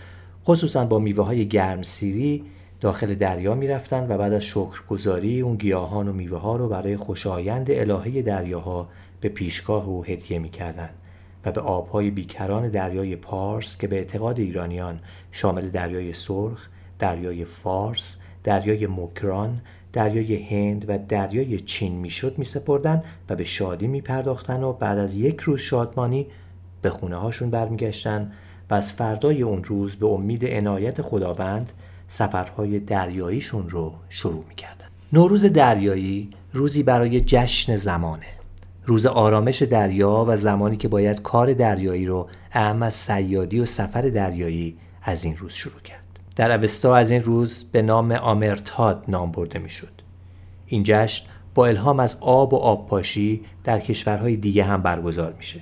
خصوصا 0.46 0.86
با 0.86 1.00
میوه 1.00 1.26
های 1.26 1.48
گرم 1.48 1.84
سیری 1.84 2.44
داخل 2.82 3.16
دریا 3.16 3.56
می 3.56 3.68
رفتن 3.68 4.12
و 4.12 4.18
بعد 4.18 4.34
از 4.34 4.44
شکرگزاری 4.44 5.42
اون 5.42 5.56
گیاهان 5.56 6.08
و 6.08 6.14
میوه 6.14 6.40
ها 6.40 6.56
رو 6.56 6.70
برای 6.70 6.98
خوشایند 6.98 7.72
الهه 7.72 8.22
دریاها 8.22 8.90
به 9.22 9.30
پیشگاه 9.30 9.90
و 9.90 10.04
هدیه 10.04 10.40
می 10.40 10.50
کردن. 10.50 10.90
و 11.46 11.52
به 11.52 11.62
آبهای 11.62 12.12
بیکران 12.12 12.70
دریای 12.70 13.16
پارس 13.16 13.78
که 13.78 13.88
به 13.88 13.96
اعتقاد 13.96 14.40
ایرانیان 14.40 15.00
شامل 15.32 15.70
دریای 15.70 16.14
سرخ، 16.14 16.68
دریای 17.00 17.46
فارس، 17.46 18.18
دریای 18.44 18.88
مکران، 18.88 19.62
دریای 19.94 20.36
هند 20.36 20.86
و 20.88 20.98
دریای 20.98 21.60
چین 21.60 21.96
می‌شد 21.96 22.38
می 22.38 22.46
سپردن 22.46 23.04
و 23.30 23.36
به 23.36 23.44
شادی 23.44 23.88
می 23.88 24.02
پرداختن 24.02 24.64
و 24.64 24.74
بعد 24.74 24.98
از 24.98 25.16
یک 25.16 25.40
روز 25.40 25.60
شادمانی 25.60 26.28
به 26.82 26.90
خونه 26.90 27.16
هاشون 27.16 27.50
برمیگشتن 27.50 28.32
و 28.70 28.74
از 28.74 28.92
فردای 28.92 29.42
اون 29.42 29.64
روز 29.64 29.96
به 29.96 30.08
امید 30.08 30.46
عنایت 30.46 31.02
خداوند 31.02 31.72
سفرهای 32.08 32.80
دریاییشون 32.80 33.70
رو 33.70 33.94
شروع 34.10 34.44
می‌کردن. 34.50 34.86
نوروز 35.14 35.46
دریایی 35.46 36.30
روزی 36.54 36.84
برای 36.84 37.22
جشن 37.22 37.76
زمانه. 37.76 38.26
روز 38.86 39.06
آرامش 39.06 39.62
دریا 39.62 40.26
و 40.28 40.38
زمانی 40.38 40.78
که 40.78 40.88
باید 40.88 41.22
کار 41.22 41.54
دریایی 41.54 42.06
رو 42.06 42.28
اهم 42.52 42.84
از 42.84 42.94
سیادی 42.94 43.60
و 43.60 43.66
سفر 43.66 44.02
دریایی 44.02 44.78
از 45.02 45.24
این 45.24 45.38
روز 45.38 45.54
شروع 45.54 45.82
کرد. 45.84 46.04
در 46.36 46.52
اوستا 46.52 46.96
از 46.96 47.12
این 47.12 47.24
روز 47.24 47.64
به 47.72 47.82
نام 47.82 48.12
آمرتاد 48.12 49.04
نام 49.08 49.32
برده 49.32 49.60
می‌شد. 49.60 50.02
این 50.68 50.84
جشن 50.86 51.26
با 51.56 51.68
الهام 51.68 52.00
از 52.00 52.18
آب 52.22 52.54
و 52.54 52.58
آبپاشی 52.58 53.42
در 53.64 53.80
کشورهای 53.80 54.36
دیگه 54.36 54.64
هم 54.64 54.82
برگزار 54.82 55.34
میشه. 55.38 55.62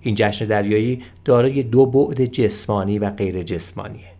این 0.00 0.14
جشن 0.14 0.44
دریایی 0.44 1.02
دارای 1.24 1.62
دو 1.62 1.86
بعد 1.86 2.24
جسمانی 2.24 2.98
و 2.98 3.10
غیر 3.10 3.42
جسمانیه. 3.42 4.10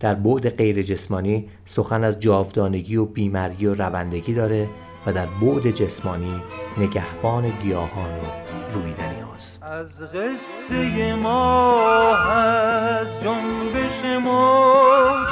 در 0.00 0.14
بعد 0.14 0.48
غیر 0.48 0.82
جسمانی 0.82 1.48
سخن 1.64 2.04
از 2.04 2.20
جاودانگی 2.20 2.96
و 2.96 3.04
بیماری 3.04 3.66
و 3.66 3.74
روندگی 3.74 4.34
داره 4.34 4.68
و 5.06 5.12
در 5.12 5.26
بعد 5.26 5.70
جسمانی 5.70 6.42
نگهبان 6.78 7.48
گیاهان 7.48 8.14
و 8.14 8.52
رویدنی 8.74 9.20
هاست 9.20 9.62
از 9.62 10.02
قصه 10.02 11.14
ما 11.14 12.16
از 12.16 13.22
جنبش 13.22 14.04
موج 14.24 15.28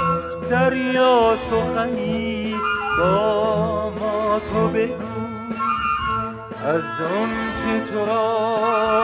دریا 0.51 1.37
سخنی 1.51 2.55
با 2.99 3.91
ما 3.91 4.41
تو 4.41 4.69
بگو. 4.69 5.31
از 6.65 6.85
آن 7.01 7.53
چه 7.53 7.93
تو 7.93 8.07
را 8.07 8.23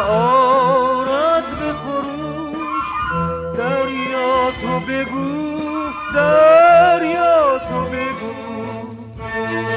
آرد 0.08 1.44
به 1.60 1.72
خروش 1.72 2.86
دریا 3.58 4.50
تو 4.62 4.80
بگو 4.80 5.60
دریا 6.14 7.36
احمد 9.36 9.75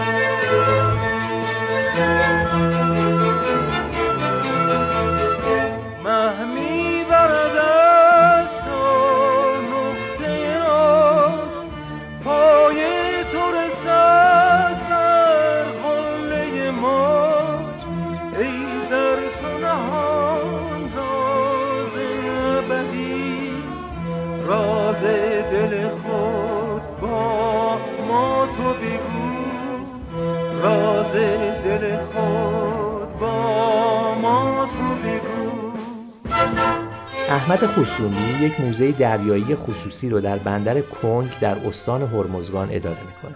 خصومی 37.90 38.46
یک 38.46 38.60
موزه 38.60 38.92
دریایی 38.92 39.56
خصوصی 39.56 40.10
رو 40.10 40.22
در 40.22 40.38
بندر 40.38 40.82
کنگ 40.82 41.30
در 41.42 41.68
استان 41.68 42.02
هرمزگان 42.02 42.68
اداره 42.72 43.00
می‌کنه. 43.00 43.36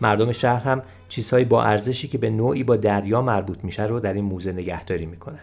مردم 0.00 0.32
شهر 0.32 0.60
هم 0.60 0.82
چیزهایی 1.08 1.44
با 1.44 1.64
ارزشی 1.64 2.08
که 2.08 2.18
به 2.18 2.30
نوعی 2.30 2.64
با 2.64 2.76
دریا 2.76 3.22
مربوط 3.22 3.58
میشه 3.62 3.82
رو 3.82 4.00
در 4.00 4.14
این 4.14 4.24
موزه 4.24 4.52
نگهداری 4.52 5.06
می‌کنن. 5.06 5.38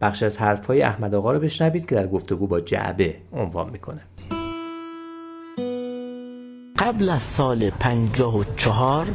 بخش 0.00 0.22
از 0.22 0.38
حرفهای 0.38 0.82
احمد 0.82 1.14
آقا 1.14 1.32
رو 1.32 1.38
بشنوید 1.38 1.86
که 1.86 1.94
در 1.94 2.06
گفتگو 2.06 2.46
با 2.46 2.60
جعبه 2.60 3.16
عنوان 3.32 3.70
می‌کنه. 3.70 4.00
قبل 6.78 7.08
از 7.08 7.22
سال 7.22 7.70
54 7.70 9.06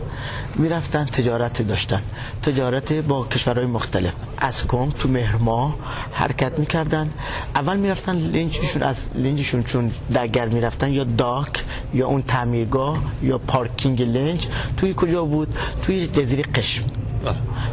می‌رفتن 0.59 1.05
تجارت 1.05 1.61
داشتن 1.61 2.01
تجارت 2.41 2.93
با 2.93 3.25
کشورهای 3.25 3.65
مختلف 3.65 4.13
از 4.37 4.67
کنگ 4.67 4.93
تو 4.93 5.09
مهرما 5.09 5.79
حرکت 6.13 6.59
می‌کردن. 6.59 7.09
اول 7.55 7.77
می‌رفتن 7.77 8.15
لنجشون 8.15 8.83
از 8.83 8.95
لنجشون 9.15 9.63
چون 9.63 9.91
دگر 10.15 10.47
می‌رفتن 10.47 10.91
یا 10.91 11.03
داک 11.03 11.63
یا 11.93 12.07
اون 12.07 12.21
تعمیرگاه 12.21 13.01
یا 13.23 13.37
پارکینگ 13.37 14.01
لنج. 14.01 14.47
توی 14.77 14.93
کجا 14.97 15.25
بود؟ 15.25 15.55
توی 15.81 16.07
جزیره 16.07 16.43
قشم. 16.43 16.83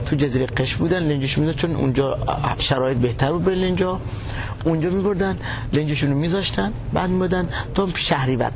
تو 0.06 0.16
جزیره 0.16 0.46
قشم 0.46 0.78
بودن 0.78 1.02
لنجشون 1.02 1.44
میدن 1.44 1.56
چون 1.56 1.76
اونجا 1.76 2.18
شرایط 2.58 2.98
بهتر 2.98 3.32
بود 3.32 3.44
برای 3.44 3.68
لنجا. 3.68 4.00
اونجا 4.64 4.90
میبردن 4.90 5.38
لنجشون 5.72 6.10
رو 6.10 6.18
میذاشتن 6.18 6.72
بعد 6.92 7.10
میبردن 7.10 7.48
تا 7.74 7.88
شهریور. 7.94 8.52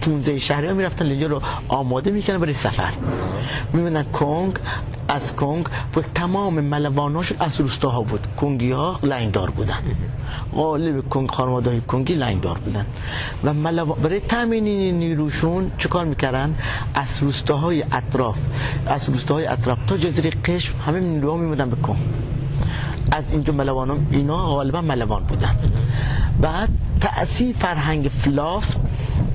15 0.00 0.38
شهری 0.38 0.66
ها 0.66 0.74
می‌رفتن 0.74 1.06
لنجا 1.06 1.26
رو 1.26 1.40
آماده 1.68 2.10
می‌کنن 2.10 2.38
برای 2.38 2.52
سفر. 2.52 2.92
میمونن 3.72 4.02
کنگ 4.02 4.58
از 5.08 5.36
کنگ 5.36 5.66
و 5.96 6.00
تمام 6.14 6.60
ملواناشون 6.60 7.36
از 7.40 7.60
روستاها 7.60 8.02
بود. 8.02 8.26
کنگی 8.36 8.70
ها 8.72 8.98
لنگدار 9.02 9.50
بودن. 9.50 9.78
غالب 10.54 11.08
کنگ 11.08 11.30
خانواده 11.30 11.70
های 11.70 11.80
کنگی 11.80 12.14
لنگدار 12.14 12.58
بودن. 12.58 12.86
و 13.44 13.54
ملو... 13.54 13.84
برای 13.84 14.20
تامین 14.20 14.64
نیروشون 14.98 15.70
چکار 15.78 16.04
می‌کردن؟ 16.04 16.54
از 16.94 17.22
روستاهای 17.22 17.84
اطراف 17.92 18.38
از 18.86 19.08
روستاهای 19.08 19.46
اطراف 19.46 19.78
تا 19.86 19.96
جزیره 19.96 20.30
قشم 20.30 20.74
همه 20.86 21.00
نیروها 21.00 21.36
میمودن 21.36 21.70
به 21.70 21.76
کنگ. 21.76 21.98
از 23.10 23.24
اینجا 23.30 23.52
ملوان 23.52 24.06
اینا 24.10 24.46
غالبا 24.46 24.80
ملوان 24.80 25.22
بودن. 25.22 25.56
بعد 26.40 26.68
تأثیر 27.00 27.56
فرهنگ 27.56 28.08
فلافت 28.08 28.80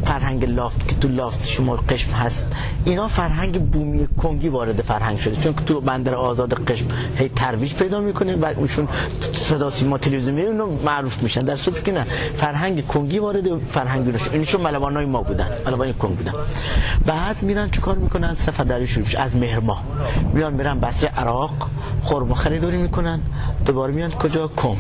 فرهنگ 0.06 0.46
لافت 0.46 0.88
که 0.88 0.96
تو 0.96 1.08
لافت 1.08 1.48
شما 1.48 1.76
قشم 1.76 2.12
هست 2.12 2.52
اینا 2.86 3.08
فرهنگ 3.08 3.72
بومی 3.72 4.08
کنگی 4.08 4.50
وارد 4.50 4.82
فرهنگ 4.82 5.20
شده. 5.20 5.36
چون 5.36 5.54
تو 5.54 5.82
بندر 5.82 6.14
آزاد 6.14 6.54
قشم 6.54 6.86
هی 7.16 7.30
ترویج 7.30 7.74
پیدا 7.74 8.00
می‌کنه 8.00 8.36
و 8.36 8.46
اونشون 8.58 8.88
صدا 9.34 9.70
سیما 9.70 9.98
تلویزیون 9.98 10.36
میره 10.36 10.52
معروف 10.86 11.24
میشن. 11.24 11.42
در 11.42 11.56
صورتی 11.56 11.84
که 11.84 11.92
نه 11.92 12.08
فرهنگ 12.36 12.88
کنگی 12.88 13.20
وارد 13.20 13.58
فرهنگ 13.58 14.14
نشه 14.14 14.32
اینشون 14.34 14.62
ملوانای 14.62 15.06
ما 15.06 15.22
بودن 15.22 15.48
ملوان 15.66 15.94
کنگ 15.94 16.18
بودن. 16.18 16.34
بعد 17.06 17.44
میرن 17.44 17.70
چیکار 17.72 17.96
می‌کنن؟ 17.98 18.36
سفر 18.36 18.64
دری 18.64 18.88
شروع 18.88 19.08
از 19.18 19.36
مهرما 19.36 19.78
میان 20.34 20.54
میرن 20.54 20.80
بصره 20.80 21.10
عراق 21.10 21.70
خرما 22.02 22.36
خریداری 22.36 22.78
می‌کنن. 22.78 23.20
دوباره 23.66 23.94
میان. 23.94 24.12
کجا؟ 24.12 24.48
کنگ. 24.48 24.78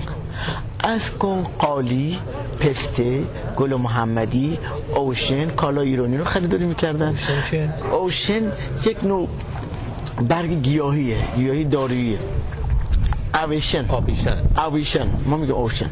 از 0.79 1.17
کنگ 1.17 1.45
قالی 1.59 2.19
پسته 2.59 3.23
گل 3.57 3.75
محمدی 3.75 4.57
اوشن. 4.95 5.49
کالا 5.49 5.81
ایرانی 5.81 6.17
رو 6.17 6.25
خریداری 6.25 6.65
می‌کردن. 6.65 7.15
اوشن 7.91 8.51
یک 8.85 9.03
نوع 9.03 9.27
برگ 10.29 10.61
گیاهیه 10.61 11.17
گیاهی 11.35 11.63
داروییه 11.65 12.17
اویشن. 13.43 13.85
اویشن. 14.57 15.07
ما 15.25 15.37
میگه 15.37 15.53
اوشن. 15.53 15.89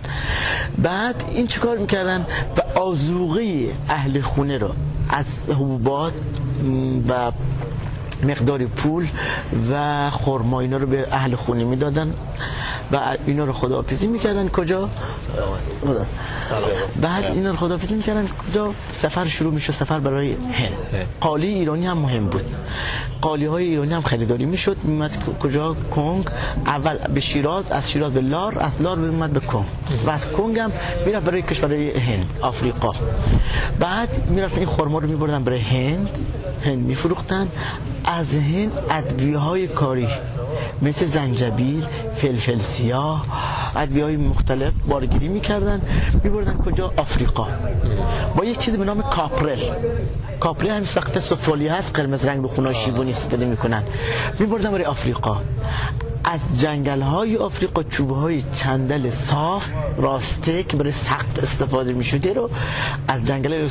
بعد 0.77 1.23
این 1.31 1.47
چیکار 1.47 1.77
می‌کردن؟ 1.77 2.25
و 2.57 2.79
آزوغه 2.79 3.71
اهل 3.89 4.21
خونه 4.21 4.57
رو 4.57 4.69
از 5.09 5.25
حبوبات 5.49 6.13
و 7.09 7.31
مقداری 8.23 8.65
پول 8.65 9.07
و 9.71 10.09
خرما 10.09 10.59
اینا 10.59 10.77
رو 10.77 10.87
به 10.87 11.07
اهل 11.11 11.35
خونه 11.35 11.63
می‌دادن 11.63 12.13
و 12.91 13.17
اینا 13.25 13.45
رو 13.45 13.53
خداحافظی 13.53 14.07
می‌کردن. 14.07 14.49
کجا؟ 14.49 14.89
بعد 17.01 17.25
اینا 17.25 17.49
رو 17.49 17.55
خداحافظی 17.55 17.93
می‌کردن. 17.93 18.27
کجا؟ 18.27 18.71
سفر 18.91 19.25
شروع 19.25 19.53
میشه 19.53 19.73
سفر 19.73 19.99
برای 19.99 20.33
هند. 20.33 21.07
قالی 21.21 21.47
ایرانی 21.47 21.87
هم 21.87 21.97
مهم 21.97 22.25
بود. 22.25 22.43
قالی 23.21 23.45
های 23.45 23.65
ایرانی 23.65 23.93
هم 23.93 24.01
خریداری 24.01 24.45
می‌شد. 24.45 24.77
میمد 24.83 25.17
کجا؟ 25.39 25.73
کنگ. 25.73 26.25
اول 26.65 26.97
به 26.97 27.19
شیراز 27.19 27.71
از 27.71 27.91
شیراز 27.91 28.13
به 28.13 28.21
لار 28.21 28.59
از 28.59 28.81
لار 28.81 28.97
میمد 28.97 29.31
به 29.33 29.39
کنگ. 29.39 29.65
و 30.05 30.09
از 30.09 30.29
کنگ 30.29 30.59
هم 30.59 30.71
می‌رفت 31.05 31.25
برای 31.25 31.41
کشورهای 31.41 31.91
هند 31.97 32.25
آفریقا. 32.41 32.91
بعد 33.79 34.29
می‌رفت 34.29 34.57
این 34.57 34.67
خرما 34.67 34.99
رو 34.99 35.07
میبردن 35.07 35.43
برای 35.43 35.59
هند. 35.59 36.09
هند 36.63 36.85
میفروختن 36.85 37.47
از 38.05 38.33
هند 38.33 38.71
ادویه 38.89 39.37
های 39.37 39.67
کاری 39.67 40.07
مثل 40.81 41.07
زنجبیل 41.07 41.85
فلفل 42.15 42.57
سیاه 42.57 43.25
ادویه 43.75 44.03
های 44.03 44.17
مختلف 44.17 44.73
بارگیری 44.87 45.27
می‌کردن 45.27 45.81
میبردن 46.23 46.57
کجا؟ 46.57 46.93
آفریقا. 46.97 47.47
با 48.35 48.45
یک 48.45 48.57
چیزی 48.57 48.77
به 48.77 48.85
نام 48.85 49.01
کاپرل. 49.01 49.59
کاپرل 50.39 50.69
هم 50.69 50.83
سخت 50.83 51.19
سفالی 51.19 51.67
هست 51.67 51.95
قرمز 51.95 52.25
رنگ 52.25 52.41
رو 52.41 52.47
خونه 52.47 52.73
شیبونی 52.73 53.09
استفاده 53.09 53.45
می‌کنن 53.45 53.83
میبردن 54.39 54.71
برای 54.71 54.85
آفریقا. 54.85 55.41
از 56.23 56.59
جنگل 56.61 57.01
های 57.01 57.37
آفریقا 57.37 57.83
چوبه 57.83 58.15
های 58.15 58.43
چندل 58.55 59.09
صاف 59.09 59.69
راسته 59.97 60.63
که 60.63 60.77
برای 60.77 60.91
سخت 60.91 61.39
استفاده 61.43 61.93
می 61.93 62.03
شده 62.03 62.33
رو 62.33 62.49
از 63.07 63.25
جنگل 63.25 63.67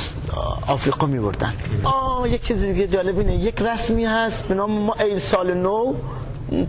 آفریقا 0.69 1.07
می 1.07 1.19
بردن 1.21 1.55
آه 1.85 2.31
یک 2.31 2.43
چیز 2.43 2.63
دیگه 2.63 2.87
جالب 2.87 3.19
اینه. 3.19 3.35
یک 3.35 3.63
رسمی 3.63 4.05
هست 4.05 4.49
به 4.49 4.55
نام 4.55 4.71
ما 4.71 4.95
ای 5.01 5.19
سال 5.21 5.55
نو. 5.55 5.95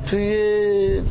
توی 0.10 1.02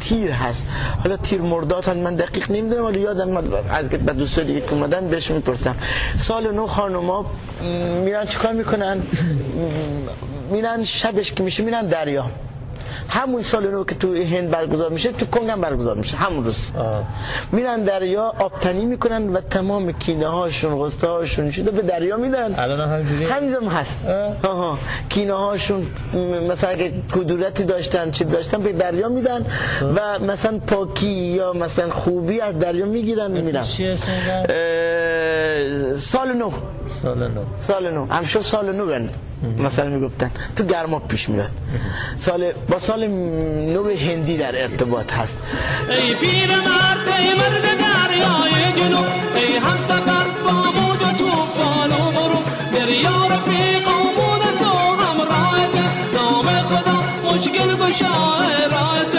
تیر 0.00 0.30
هست. 0.30 0.66
حالا 1.02 1.16
تیر 1.16 1.40
مرداد 1.40 1.90
من 1.90 2.16
دقیق 2.16 2.50
نمی‌دونم 2.50 2.84
ولی 2.84 3.00
یادم 3.00 3.36
از 3.70 3.88
به 3.88 4.12
دوستا 4.12 4.42
دیگه 4.42 4.60
که 4.60 4.72
اومدن 4.72 5.08
بهش 5.08 5.30
می‌پرسم. 5.30 5.76
سال 6.18 6.50
نو 6.54 6.66
خانوما 6.66 7.26
میرن 8.04 8.24
چیکار 8.24 8.52
می‌کنن؟ 8.52 9.02
میرن 10.50 10.84
شبش 10.84 11.32
که 11.32 11.42
میشه 11.42 11.62
میرن 11.62 11.86
دریا. 11.86 12.26
همون 13.10 13.42
سال 13.42 13.70
نو 13.70 13.84
که 13.84 13.94
تو 13.94 14.14
هند 14.14 14.50
برگزار 14.50 14.90
میشه 14.90 15.12
تو 15.12 15.26
کنگ 15.26 15.50
هم 15.50 15.60
برگزار 15.60 15.96
میشه 15.96 16.16
همون 16.16 16.44
روز. 16.44 16.56
میرن 17.52 17.82
دریا 17.82 18.34
آبتنی 18.38 18.84
می‌کنن 18.84 19.28
و 19.32 19.40
تمام 19.40 19.92
کینه 19.92 20.28
هاشون 20.28 20.78
غصه 20.82 21.06
هاشون 21.08 21.50
شده 21.50 21.70
به 21.70 21.82
دریا 21.82 22.16
میدن. 22.16 22.54
الان 22.58 22.88
همینجوری؟ 22.90 23.24
همینجا 23.24 23.60
هست. 23.60 23.98
آها. 24.42 24.78
کینه 25.08 25.34
هاشون 25.34 25.86
مثلا 26.50 26.70
اگه 26.70 26.92
کدورتی 27.14 27.64
داشتن 27.64 28.10
چی 28.10 28.24
داشتن 28.24 28.62
به 28.62 28.72
دریا 28.72 29.08
میدن 29.08 29.46
و 29.96 30.18
مثلا 30.18 30.58
پاکی 30.58 31.06
یا 31.40 31.52
مثلا 31.52 31.90
خوبی 31.90 32.40
از 32.40 32.58
دریا 32.58 32.86
می‌گیرن 32.86 33.30
میرن. 33.30 33.64
سال 35.96 36.32
نو. 36.32 36.50
سال 37.02 37.28
نو. 37.28 37.44
سال 37.66 37.90
نو. 37.94 38.06
همشو 38.12 38.42
سال 38.42 38.76
نو 38.76 38.86
بند. 38.86 39.16
مثلا 39.58 39.88
می‌گفتن. 39.88 40.30
تو 40.56 40.64
گرما 40.64 40.98
پیش 40.98 41.28
میاد. 41.28 41.50
سال 42.18 42.52
با 42.68 42.78
سال 42.78 43.06
نو 43.74 43.90
هندی 44.06 44.36
در 44.36 44.62
ارتباط 44.62 45.12
هست. 45.12 45.38
ای 45.90 46.14
پیر 46.14 46.48
مرد 46.48 47.06
ای 47.18 47.28
مرد 47.40 47.66
دریای 47.84 48.56
جنوب 48.78 49.06
ای 49.36 49.56
هم 49.56 49.78
سفر 49.90 50.26
با 50.44 50.52
موج 50.52 51.02
و 51.02 51.10
توفان 51.18 51.90
و 51.92 52.10
برو 52.16 52.40
دریا 52.74 53.16
رفیق 53.34 53.86
و 53.88 53.98
بود 54.16 54.42
تو 54.60 54.72
همراهت 55.02 55.74
نام 56.14 56.46
خدا 56.70 56.98
مشکل 57.30 57.70
گشای 57.76 58.56
راهت 58.72 59.14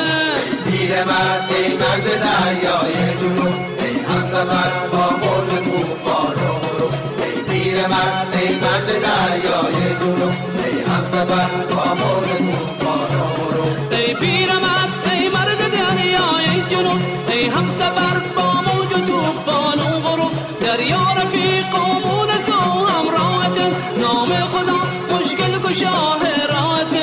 پیر 0.66 0.92
مرد 1.10 1.50
ای 1.58 1.78
مرد 1.82 2.08
دریای 2.26 2.94
جنوب 3.22 3.56
ای 3.80 3.96
هم 4.10 4.24
سفر 4.34 4.72
با 4.92 5.06
موج 5.22 5.50
و 5.54 5.58
توفان 5.66 6.36
و 6.36 6.54
برو 6.64 6.90
ای 7.24 7.31
پیر 7.72 7.88
مرد 7.88 8.36
ای 8.42 8.56
مرد 8.56 8.88
دریای 8.88 9.94
برو 10.00 10.30
ای 10.64 10.82
هم 10.82 11.04
سفر 11.12 11.50
با 11.70 11.84
موج 12.00 12.30
توفانا 12.38 13.26
برو. 13.38 13.96
ای 13.98 14.14
پیرمرد 14.14 14.94
ای 15.12 15.30
مرد 15.30 15.62
دریای 15.72 16.62
جنوب 16.70 17.02
ای 17.30 17.48
هم 17.48 17.70
سفر 17.70 18.18
با 18.36 18.52
موج 18.52 18.90
توفان 19.08 19.80
و 19.80 20.00
غروب. 20.00 20.32
دریا 20.62 21.06
رفیق 21.18 21.66
قامون 21.70 22.28
تو 22.46 22.86
همراهت 22.88 23.58
نام 24.02 24.30
خدا 24.30 24.80
مشکل 25.16 25.60
گشا 25.60 25.98
هرات 26.24 26.96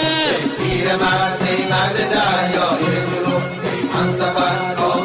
پیرمرد 0.58 1.42
ای 1.48 1.64
مرد 1.72 1.96
دریای 1.96 2.84
جنوب 3.12 3.42
ای 3.64 3.80
هم 3.94 4.12
سفر 4.12 4.74
با 4.74 4.97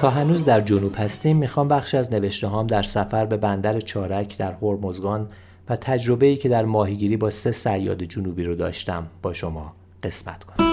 تا 0.00 0.10
هنوز 0.10 0.44
در 0.44 0.60
جنوب 0.60 0.94
هستیم 0.96 1.36
می‌خوام 1.36 1.68
بخش 1.68 1.94
از 1.94 2.12
نوشته 2.12 2.46
هام 2.46 2.66
در 2.66 2.82
سفر 2.82 3.26
به 3.26 3.36
بندر 3.36 3.80
چارک 3.80 4.38
در 4.38 4.52
هرمزگان 4.62 5.28
و 5.68 5.76
تجربه 5.76 6.26
ای 6.26 6.36
که 6.36 6.48
در 6.48 6.64
ماهیگیری 6.64 7.16
با 7.16 7.30
سه 7.30 7.52
صیاد 7.52 8.02
جنوبی 8.02 8.44
رو 8.44 8.54
داشتم 8.54 9.06
با 9.22 9.32
شما 9.32 9.74
قسمت 10.02 10.44
کنم. 10.44 10.66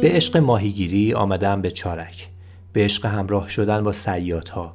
به 0.00 0.08
عشق 0.12 0.36
ماهیگیری 0.36 1.14
آمدم 1.14 1.62
به 1.62 1.70
چارک. 1.70 2.28
به 2.72 2.84
عشق 2.84 3.06
همراه 3.06 3.48
شدن 3.48 3.84
با 3.84 3.92
صیادها 3.92 4.74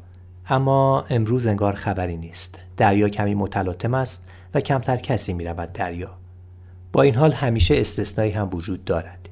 اما 0.50 1.06
امروز 1.10 1.48
انگار 1.48 1.74
خبری 1.74 2.18
نیست. 2.18 2.60
دریا 2.78 3.10
کمی 3.10 3.36
متلاطم 3.36 3.94
است 3.94 4.24
و 4.54 4.60
کمتر 4.60 4.98
کسی 4.98 5.34
می 5.34 5.46
رود 5.46 5.74
دریا. 5.74 6.12
با 6.94 7.02
این 7.02 7.16
حال 7.16 7.32
همیشه 7.32 7.80
استثنایی 7.80 8.32
هم 8.32 8.50
وجود 8.54 8.86
دارد. 8.86 9.25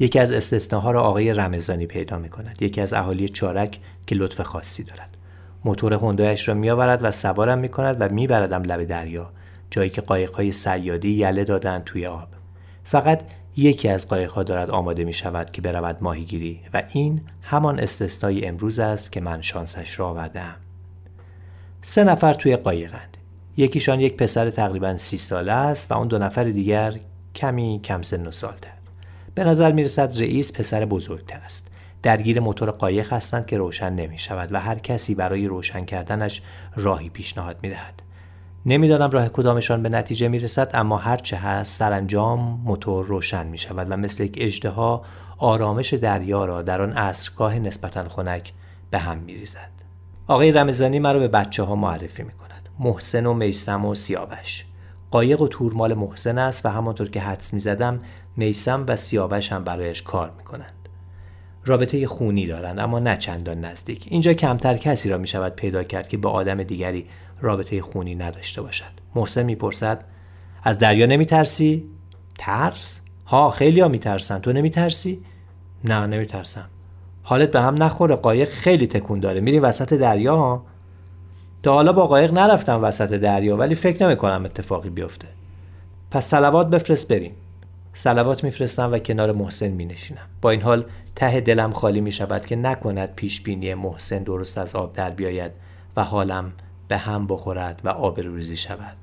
یکی 0.00 0.18
از 0.18 0.32
استثناها 0.32 0.90
را 0.90 1.02
آقای 1.02 1.34
رمضانی 1.34 1.86
پیدا 1.86 2.18
می 2.18 2.28
کند 2.28 2.56
یکی 2.60 2.80
از 2.80 2.92
اهالی 2.92 3.28
چارک 3.28 3.78
که 4.06 4.14
لطف 4.14 4.40
خاصی 4.40 4.82
دارد. 4.82 5.16
موتور 5.64 5.94
هوندایش 5.94 6.48
را 6.48 6.54
میآورد 6.54 7.04
و 7.04 7.10
سوارم 7.10 7.58
می 7.58 7.68
کند 7.68 7.96
و 8.00 8.08
میبردم 8.08 8.62
لب 8.62 8.84
دریا 8.84 9.30
جایی 9.70 9.90
که 9.90 10.00
قایقهای 10.00 10.52
سیادی 10.52 11.10
یله 11.10 11.44
دادند 11.44 11.84
توی 11.84 12.06
آب. 12.06 12.28
فقط 12.84 13.22
یکی 13.56 13.88
از 13.88 14.08
قایقها 14.08 14.42
دارد 14.42 14.70
آماده 14.70 15.04
می 15.04 15.12
شود 15.12 15.50
که 15.50 15.62
برود 15.62 15.96
ماهیگیری 16.00 16.60
و 16.74 16.82
این 16.90 17.20
همان 17.42 17.80
استثنای 17.80 18.46
امروز 18.46 18.78
است 18.78 19.12
که 19.12 19.20
من 19.20 19.40
شانسش 19.40 19.98
را 19.98 20.08
آوردم 20.08 20.54
سه 21.82 22.04
نفر 22.04 22.34
توی 22.34 22.56
قایقند 22.56 23.16
یکیشان 23.56 24.00
یک 24.00 24.16
پسر 24.16 24.50
تقریبا 24.50 24.96
سی 24.96 25.18
ساله 25.18 25.52
است 25.52 25.92
و 25.92 25.94
اون 25.94 26.08
دو 26.08 26.18
نفر 26.18 26.44
دیگر 26.44 26.98
کمی 27.34 27.80
کم 27.84 28.02
سن 28.02 28.26
و 28.26 28.30
سالتر. 28.30 28.77
به 29.38 29.44
نظر 29.44 29.72
می 29.72 29.84
رسد 29.84 30.20
رئیس 30.20 30.52
پسر 30.52 30.84
بزرگتر 30.84 31.40
است 31.44 31.68
درگیر 32.02 32.40
موتور 32.40 32.70
قایق 32.70 33.12
هستند 33.12 33.46
که 33.46 33.58
روشن 33.58 33.92
نمی 33.92 34.18
شود 34.18 34.52
و 34.52 34.60
هر 34.60 34.78
کسی 34.78 35.14
برای 35.14 35.46
روشن 35.46 35.84
کردنش 35.84 36.42
راهی 36.76 37.08
پیشنهاد 37.08 37.56
می 37.62 37.68
دهد. 37.68 38.02
نمی‌دانم 38.66 39.10
راه 39.10 39.28
کدامشان 39.28 39.82
به 39.82 39.88
نتیجه 39.88 40.28
می 40.28 40.38
رسد 40.38 40.70
اما 40.74 40.96
هرچه 40.96 41.36
هست 41.36 41.78
سرانجام 41.78 42.60
موتور 42.64 43.06
روشن 43.06 43.46
می 43.46 43.58
شود 43.58 43.86
و 43.90 43.96
مثل 43.96 44.24
یک 44.24 44.38
اجدها 44.40 45.02
آرامش 45.38 45.94
دریا 45.94 46.44
را 46.44 46.62
در 46.62 46.82
آن 46.82 46.92
عصرگاه 46.92 47.58
نسبتا 47.58 48.08
خنک 48.08 48.52
به 48.90 48.98
هم 48.98 49.18
می 49.18 49.34
ریزد. 49.34 49.70
آقای 50.26 50.52
رمضانی 50.52 50.98
مرا 50.98 51.18
به 51.18 51.28
بچه 51.28 51.62
ها 51.62 51.74
معرفی 51.74 52.22
می 52.22 52.32
کند. 52.32 52.68
محسن 52.78 53.26
و 53.26 53.34
میسم 53.34 53.84
و 53.84 53.94
سیاوش. 53.94 54.64
قایق 55.10 55.40
و 55.40 55.48
تور 55.48 55.72
مال 55.72 55.94
محسن 55.94 56.38
است 56.38 56.66
و 56.66 56.68
همانطور 56.68 57.10
که 57.10 57.20
حدس 57.20 57.54
می 57.54 57.60
زدم 57.60 57.98
میسم 58.38 58.84
و 58.88 58.96
سیاوش 58.96 59.52
هم 59.52 59.64
برایش 59.64 60.02
کار 60.02 60.30
می 60.38 60.44
کنند. 60.44 60.72
رابطه 61.64 62.06
خونی 62.06 62.46
دارند 62.46 62.78
اما 62.78 62.98
نه 62.98 63.16
چندان 63.16 63.60
نزدیک. 63.60 64.06
اینجا 64.08 64.32
کمتر 64.32 64.76
کسی 64.76 65.08
را 65.08 65.18
می 65.18 65.26
شود 65.26 65.54
پیدا 65.54 65.82
کرد 65.82 66.08
که 66.08 66.16
با 66.16 66.30
آدم 66.30 66.62
دیگری 66.62 67.06
رابطه 67.40 67.82
خونی 67.82 68.14
نداشته 68.14 68.62
باشد. 68.62 68.84
محسن 69.14 69.42
می‌پرسد 69.42 70.04
از 70.62 70.78
دریا 70.78 71.06
نمی 71.06 71.26
ترسی؟ 71.26 71.84
ترس؟ 72.38 73.00
ها 73.26 73.50
خیلی 73.50 73.80
ها 73.80 73.88
تو 74.42 74.52
نمی 74.52 74.70
ترسی؟ 74.70 75.24
نه 75.84 76.06
نمی 76.06 76.26
ترسم 76.26 76.68
حالت 77.22 77.50
به 77.50 77.60
هم 77.60 77.82
نخوره. 77.82 78.16
قایق 78.16 78.48
خیلی 78.48 78.86
تکون 78.86 79.20
داره. 79.20 79.40
میری 79.40 79.58
وسط 79.58 79.94
دریا؟ 79.94 80.36
ها 80.36 80.64
تا 81.62 81.74
حالا 81.74 81.92
با 81.92 82.06
قایق 82.06 82.32
نرفتم 82.32 82.84
وسط 82.84 83.10
دریا 83.10 83.56
ولی 83.56 83.74
فکر 83.74 84.06
نمی 84.06 84.16
کنم 84.16 84.44
اتفاقی 84.44 84.90
بیفته. 84.90 85.28
پس 86.10 86.30
سلوات 86.30 86.70
بفرست 86.70 87.08
بریم. 87.08 87.32
سلوات 87.98 88.44
میفرستم 88.44 88.92
و 88.92 88.98
کنار 88.98 89.32
محسن 89.32 89.68
می 89.68 89.84
نشینم. 89.84 90.26
با 90.42 90.50
این 90.50 90.62
حال 90.62 90.84
ته 91.14 91.40
دلم 91.40 91.72
خالی 91.72 92.00
می 92.00 92.12
شود 92.12 92.46
که 92.46 92.56
نکند 92.56 93.14
پیش 93.14 93.40
بینی 93.40 93.74
محسن 93.74 94.22
درست 94.22 94.58
از 94.58 94.76
آب 94.76 94.92
در 94.92 95.10
بیاید 95.10 95.52
و 95.96 96.04
حالم 96.04 96.52
به 96.88 96.96
هم 96.96 97.26
بخورد 97.26 97.80
و 97.84 97.88
آبروریزی 97.88 98.56
شود. 98.56 98.96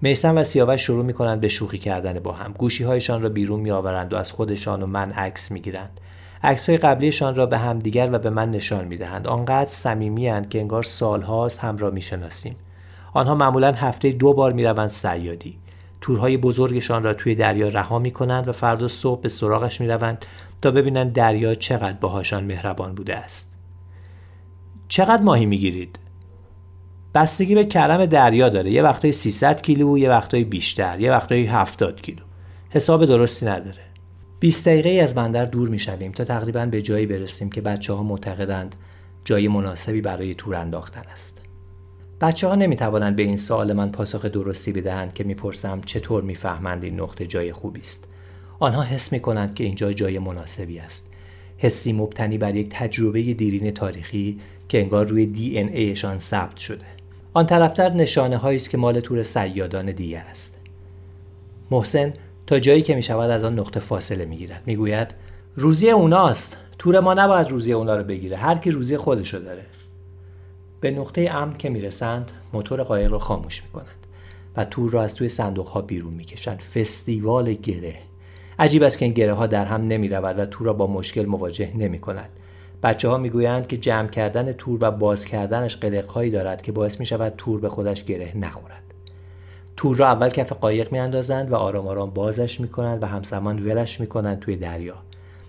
میسم 0.00 0.36
و 0.36 0.42
سیاوش 0.42 0.80
شروع 0.80 1.04
می 1.04 1.12
کنند 1.12 1.40
به 1.40 1.48
شوخی 1.48 1.78
کردن 1.78 2.18
با 2.18 2.32
هم. 2.32 2.52
گوشی 2.58 2.84
هایشان 2.84 3.22
را 3.22 3.28
بیرون 3.28 3.60
می 3.60 3.70
آورند 3.70 4.12
و 4.12 4.16
از 4.16 4.32
خودشان 4.32 4.82
و 4.82 4.86
من 4.86 5.12
عکس 5.12 5.50
می 5.52 5.60
گیرند. 5.60 6.00
عکس 6.42 6.68
های 6.68 6.78
قبلیشان 6.78 7.34
را 7.34 7.46
به 7.46 7.58
هم 7.58 7.78
دیگر 7.78 8.08
و 8.12 8.18
به 8.18 8.30
من 8.30 8.50
نشان 8.50 8.84
می 8.84 8.96
دهند. 8.96 9.26
آنقدر 9.26 9.70
صمیمی 9.70 10.48
که 10.50 10.60
انگار 10.60 10.82
سالهاست 10.82 11.60
هم 11.60 11.76
را 11.76 11.90
می 11.90 12.00
شناسیم. 12.00 12.56
آنها 13.12 13.34
معمولا 13.34 13.72
هفته 13.72 14.10
دو 14.10 14.32
بار 14.32 14.52
می 14.52 14.64
روند 14.64 14.88
سیادی. 14.88 15.58
تورهای 16.00 16.36
بزرگشان 16.36 17.02
را 17.02 17.14
توی 17.14 17.34
دریا 17.34 17.68
رها 17.68 17.98
می 17.98 18.10
کنند 18.10 18.48
و 18.48 18.52
فردا 18.52 18.88
صبح 18.88 19.20
به 19.20 19.28
سراغش 19.28 19.80
می 19.80 19.88
روند 19.88 20.24
تا 20.62 20.70
ببینند 20.70 21.12
دریا 21.12 21.54
چقدر 21.54 21.98
باهاشان 22.00 22.44
مهربان 22.44 22.94
بوده 22.94 23.16
است. 23.16 23.56
چقدر 24.88 25.22
ماهی 25.22 25.46
می 25.46 25.58
گیرید؟ 25.58 25.98
بستگی 27.14 27.54
به 27.54 27.64
کرم 27.64 28.06
دریا 28.06 28.48
داره 28.48 28.70
یه 28.70 28.82
وقتای 28.82 29.12
300 29.12 29.62
کیلو 29.62 29.98
یه 29.98 30.10
وقتای 30.10 30.44
بیشتر 30.44 31.00
یه 31.00 31.10
وقتای 31.10 31.46
70 31.46 32.00
کیلو 32.00 32.22
حساب 32.70 33.04
درستی 33.04 33.46
نداره 33.46 33.82
20 34.40 34.68
دقیقه 34.68 35.02
از 35.02 35.14
بندر 35.14 35.44
دور 35.44 35.68
می‌شویم 35.68 36.12
تا 36.12 36.24
تقریبا 36.24 36.66
به 36.66 36.82
جایی 36.82 37.06
برسیم 37.06 37.50
که 37.50 37.60
بچه 37.60 37.92
ها 37.92 38.02
معتقدند 38.02 38.74
جای 39.24 39.48
مناسبی 39.48 40.00
برای 40.00 40.34
تور 40.34 40.54
انداختن 40.54 41.02
است 41.12 41.39
بچه 42.20 42.48
ها 42.48 42.54
نمی 42.54 42.76
توانند 42.76 43.16
به 43.16 43.22
این 43.22 43.36
سوال 43.36 43.72
من 43.72 43.92
پاسخ 43.92 44.24
درستی 44.24 44.72
بدهند 44.72 45.14
که 45.14 45.24
می‌پرسم 45.24 45.80
چطور 45.86 46.22
می‌فهمند 46.22 46.84
این 46.84 47.00
نقطه 47.00 47.26
جای 47.26 47.52
خوبی 47.52 47.80
است. 47.80 48.08
آنها 48.58 48.82
حس 48.82 49.12
می 49.12 49.20
کنند 49.20 49.54
که 49.54 49.64
اینجا 49.64 49.92
جای 49.92 50.18
مناسبی 50.18 50.78
است. 50.78 51.08
حسی 51.58 51.92
مبتنی 51.92 52.38
بر 52.38 52.54
یک 52.54 52.68
تجربه 52.70 53.22
دیرین 53.22 53.70
تاریخی 53.70 54.38
که 54.68 54.80
انگار 54.80 55.06
روی 55.06 55.26
دی 55.26 55.58
ان 55.58 55.68
ایشان 55.68 56.18
ثبت 56.18 56.56
شده. 56.56 56.84
آن 57.34 57.46
طرفتر 57.46 57.88
نشانه 57.88 58.36
هایی 58.36 58.56
است 58.56 58.70
که 58.70 58.78
مال 58.78 59.00
تور 59.00 59.22
سیادان 59.22 59.86
دیگر 59.92 60.24
است. 60.30 60.58
محسن 61.70 62.14
تا 62.46 62.58
جایی 62.58 62.82
که 62.82 62.94
می 62.94 63.02
شود 63.02 63.30
از 63.30 63.44
آن 63.44 63.58
نقطه 63.58 63.80
فاصله 63.80 64.24
می 64.24 64.36
گیرد 64.36 64.62
می 64.66 64.76
گوید 64.76 65.08
روزی 65.54 65.90
اوناست. 65.90 66.56
تور 66.78 67.00
ما 67.00 67.14
نباید 67.14 67.48
روزی 67.48 67.72
اونا 67.72 67.96
رو 67.96 68.04
بگیره. 68.04 68.36
هر 68.36 68.58
کی 68.58 68.70
روزی 68.70 68.96
خودشو 68.96 69.38
داره. 69.38 69.62
به 70.80 70.90
نقطه 70.90 71.28
امن 71.30 71.56
که 71.56 71.70
می‌رسند 71.70 72.30
موتور 72.52 72.82
قایق 72.82 73.12
را 73.12 73.18
خاموش 73.18 73.62
می 73.62 73.70
کنند 73.70 74.06
و 74.56 74.64
تور 74.64 74.90
را 74.90 75.02
از 75.02 75.14
توی 75.14 75.28
صندوق 75.28 75.68
ها 75.68 75.80
بیرون 75.80 76.14
می 76.14 76.24
کشند 76.24 76.60
فستیوال 76.60 77.52
گره 77.52 77.94
عجیب 78.58 78.82
است 78.82 78.98
که 78.98 79.04
این 79.04 79.14
گره 79.14 79.32
ها 79.32 79.46
در 79.46 79.66
هم 79.66 79.86
نمی 79.86 80.08
رود 80.08 80.38
و 80.38 80.46
تور 80.46 80.66
را 80.66 80.72
با 80.72 80.86
مشکل 80.86 81.26
مواجه 81.26 81.76
نمی 81.76 81.98
کند 81.98 82.28
بچه 82.82 83.08
ها 83.08 83.18
می‌گویند 83.18 83.66
که 83.66 83.76
جمع 83.76 84.08
کردن 84.08 84.52
تور 84.52 84.78
و 84.82 84.90
باز 84.90 85.24
کردنش 85.24 85.78
هایی 86.14 86.30
دارد 86.30 86.62
که 86.62 86.72
باعث 86.72 87.00
می 87.00 87.06
شود 87.06 87.34
تور 87.36 87.60
به 87.60 87.68
خودش 87.68 88.04
گره 88.04 88.36
نخورد. 88.36 88.82
تور 89.76 89.96
را 89.96 90.06
اول 90.06 90.28
کف 90.28 90.52
قایق 90.52 90.92
می 90.92 90.98
اندازند 90.98 91.52
و 91.52 91.54
آرام 91.54 91.86
آرام 91.86 92.10
بازش 92.10 92.60
می 92.60 92.68
کنند 92.68 93.02
و 93.02 93.06
همزمان 93.06 93.66
ولش 93.66 94.00
می 94.00 94.06
کنند 94.06 94.40
توی 94.40 94.56
دریا. 94.56 94.96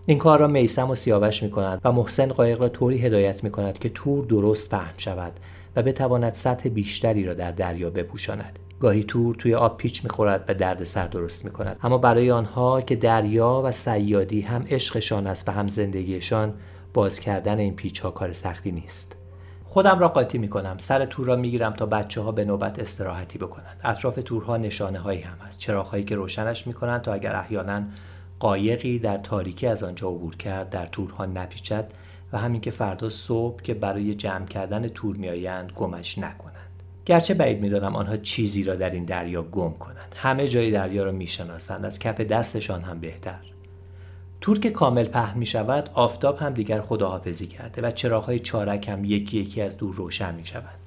این 0.06 0.18
کار 0.18 0.40
را 0.40 0.48
میسم 0.48 0.90
و 0.90 0.96
سیاوش 0.96 1.44
می 1.44 1.52
کنند 1.52 1.82
و 1.84 1.92
محسن 1.92 2.28
قایق 2.28 2.62
را 2.62 2.70
طوری 2.70 2.98
هدایت 2.98 3.44
می 3.44 3.52
کند 3.52 3.80
که 3.80 3.90
تور 3.90 4.26
درست 4.26 4.70
پهن 4.70 4.94
شود 4.98 5.34
و 5.76 5.84
بتواند 5.84 6.34
سطح 6.34 6.70
بیشتری 6.70 7.24
را 7.24 7.34
در 7.34 7.52
دریا 7.52 7.90
بپوشاند. 7.90 8.60
گاهی 8.80 9.04
تور 9.04 9.36
توی 9.36 9.56
آب 9.56 9.78
پیچ 9.78 10.04
می‌خورد 10.04 10.46
و 10.48 10.54
درد 10.54 10.84
سر 10.84 11.08
درست 11.08 11.46
می 11.46 11.52
کند 11.52 11.78
اما 11.84 11.98
برای 11.98 12.32
آنها 12.32 12.82
که 12.82 12.96
دریا 12.96 13.62
و 13.66 13.72
سیادی 13.72 14.42
هم 14.42 14.66
عشقشان 14.70 15.28
است 15.28 15.50
و 15.50 15.52
هم 15.52 15.68
زندگیشان 15.68 16.54
باز 16.94 17.20
کردن 17.20 17.60
این 17.60 17.76
پیچ 17.76 18.00
ها 18.00 18.12
کار 18.12 18.34
سختی 18.34 18.72
نیست. 18.72 19.16
خودم 19.66 20.00
را 20.00 20.08
قاطی 20.08 20.38
می 20.38 20.48
کنم 20.48 20.76
سر 20.80 21.06
تور 21.06 21.28
را 21.28 21.36
می 21.36 21.52
گیرم 21.52 21.74
تا 21.74 21.86
بچه 21.86 22.22
ها 22.22 22.32
به 22.32 22.46
نوبت 22.46 22.80
استراحتی 22.80 23.38
بکنند. 23.38 23.80
اطراف 23.84 24.20
تورها 24.26 24.58
نشانه 24.58 25.00
هایی 25.00 25.22
هم 25.22 25.38
هست. 25.48 25.60
چراغ 25.60 25.88
هایی 25.88 26.04
که 26.04 26.16
روشنش 26.16 26.68
می 26.68 26.74
کنند 26.74 27.02
تا 27.02 27.14
اگر 27.14 27.36
احیانا 27.36 27.82
قایقی 28.42 29.00
در 29.00 29.18
تاریکی 29.18 29.68
از 29.68 29.84
آنجا 29.84 30.08
عبور 30.08 30.36
کرد 30.36 30.70
در 30.70 30.86
تورها 30.86 31.26
نپیچد 31.26 31.92
و 32.34 32.38
همین 32.38 32.62
که 32.62 32.72
فردا 32.72 33.10
صبح 33.10 33.62
که 33.62 33.74
برای 33.74 34.14
جمع 34.14 34.46
کردن 34.46 34.88
تور 34.88 35.16
میآیند 35.16 35.72
گمش 35.72 36.18
نکنند. 36.18 36.84
گرچه 37.06 37.34
بعید 37.34 37.62
می‌دانم 37.62 37.96
آنها 37.96 38.18
چیزی 38.18 38.64
را 38.64 38.76
در 38.76 38.90
این 38.90 39.06
دریا 39.06 39.42
گم 39.42 39.74
کنند. 39.74 40.16
همه 40.16 40.48
جای 40.48 40.72
دریا 40.72 41.04
را 41.04 41.12
می‌شناسند 41.12 41.86
از 41.86 42.00
کف 42.00 42.22
دستشان 42.22 42.82
هم 42.82 43.00
بهتر. 43.00 43.40
تور 44.42 44.60
که 44.60 44.70
کامل 44.70 45.06
پهن 45.06 45.38
می 45.38 45.46
شود 45.46 45.90
آفتاب 45.94 46.38
هم 46.38 46.54
دیگر 46.54 46.82
خداحافظی 46.82 47.48
کرده 47.48 47.82
و 47.82 47.92
چراغهای 47.92 48.40
چارک 48.40 48.90
هم 48.90 49.06
یکی 49.06 49.38
یکی 49.38 49.62
از 49.62 49.78
دور 49.78 49.96
روشن 49.96 50.36
می 50.36 50.46
شود. 50.46 50.80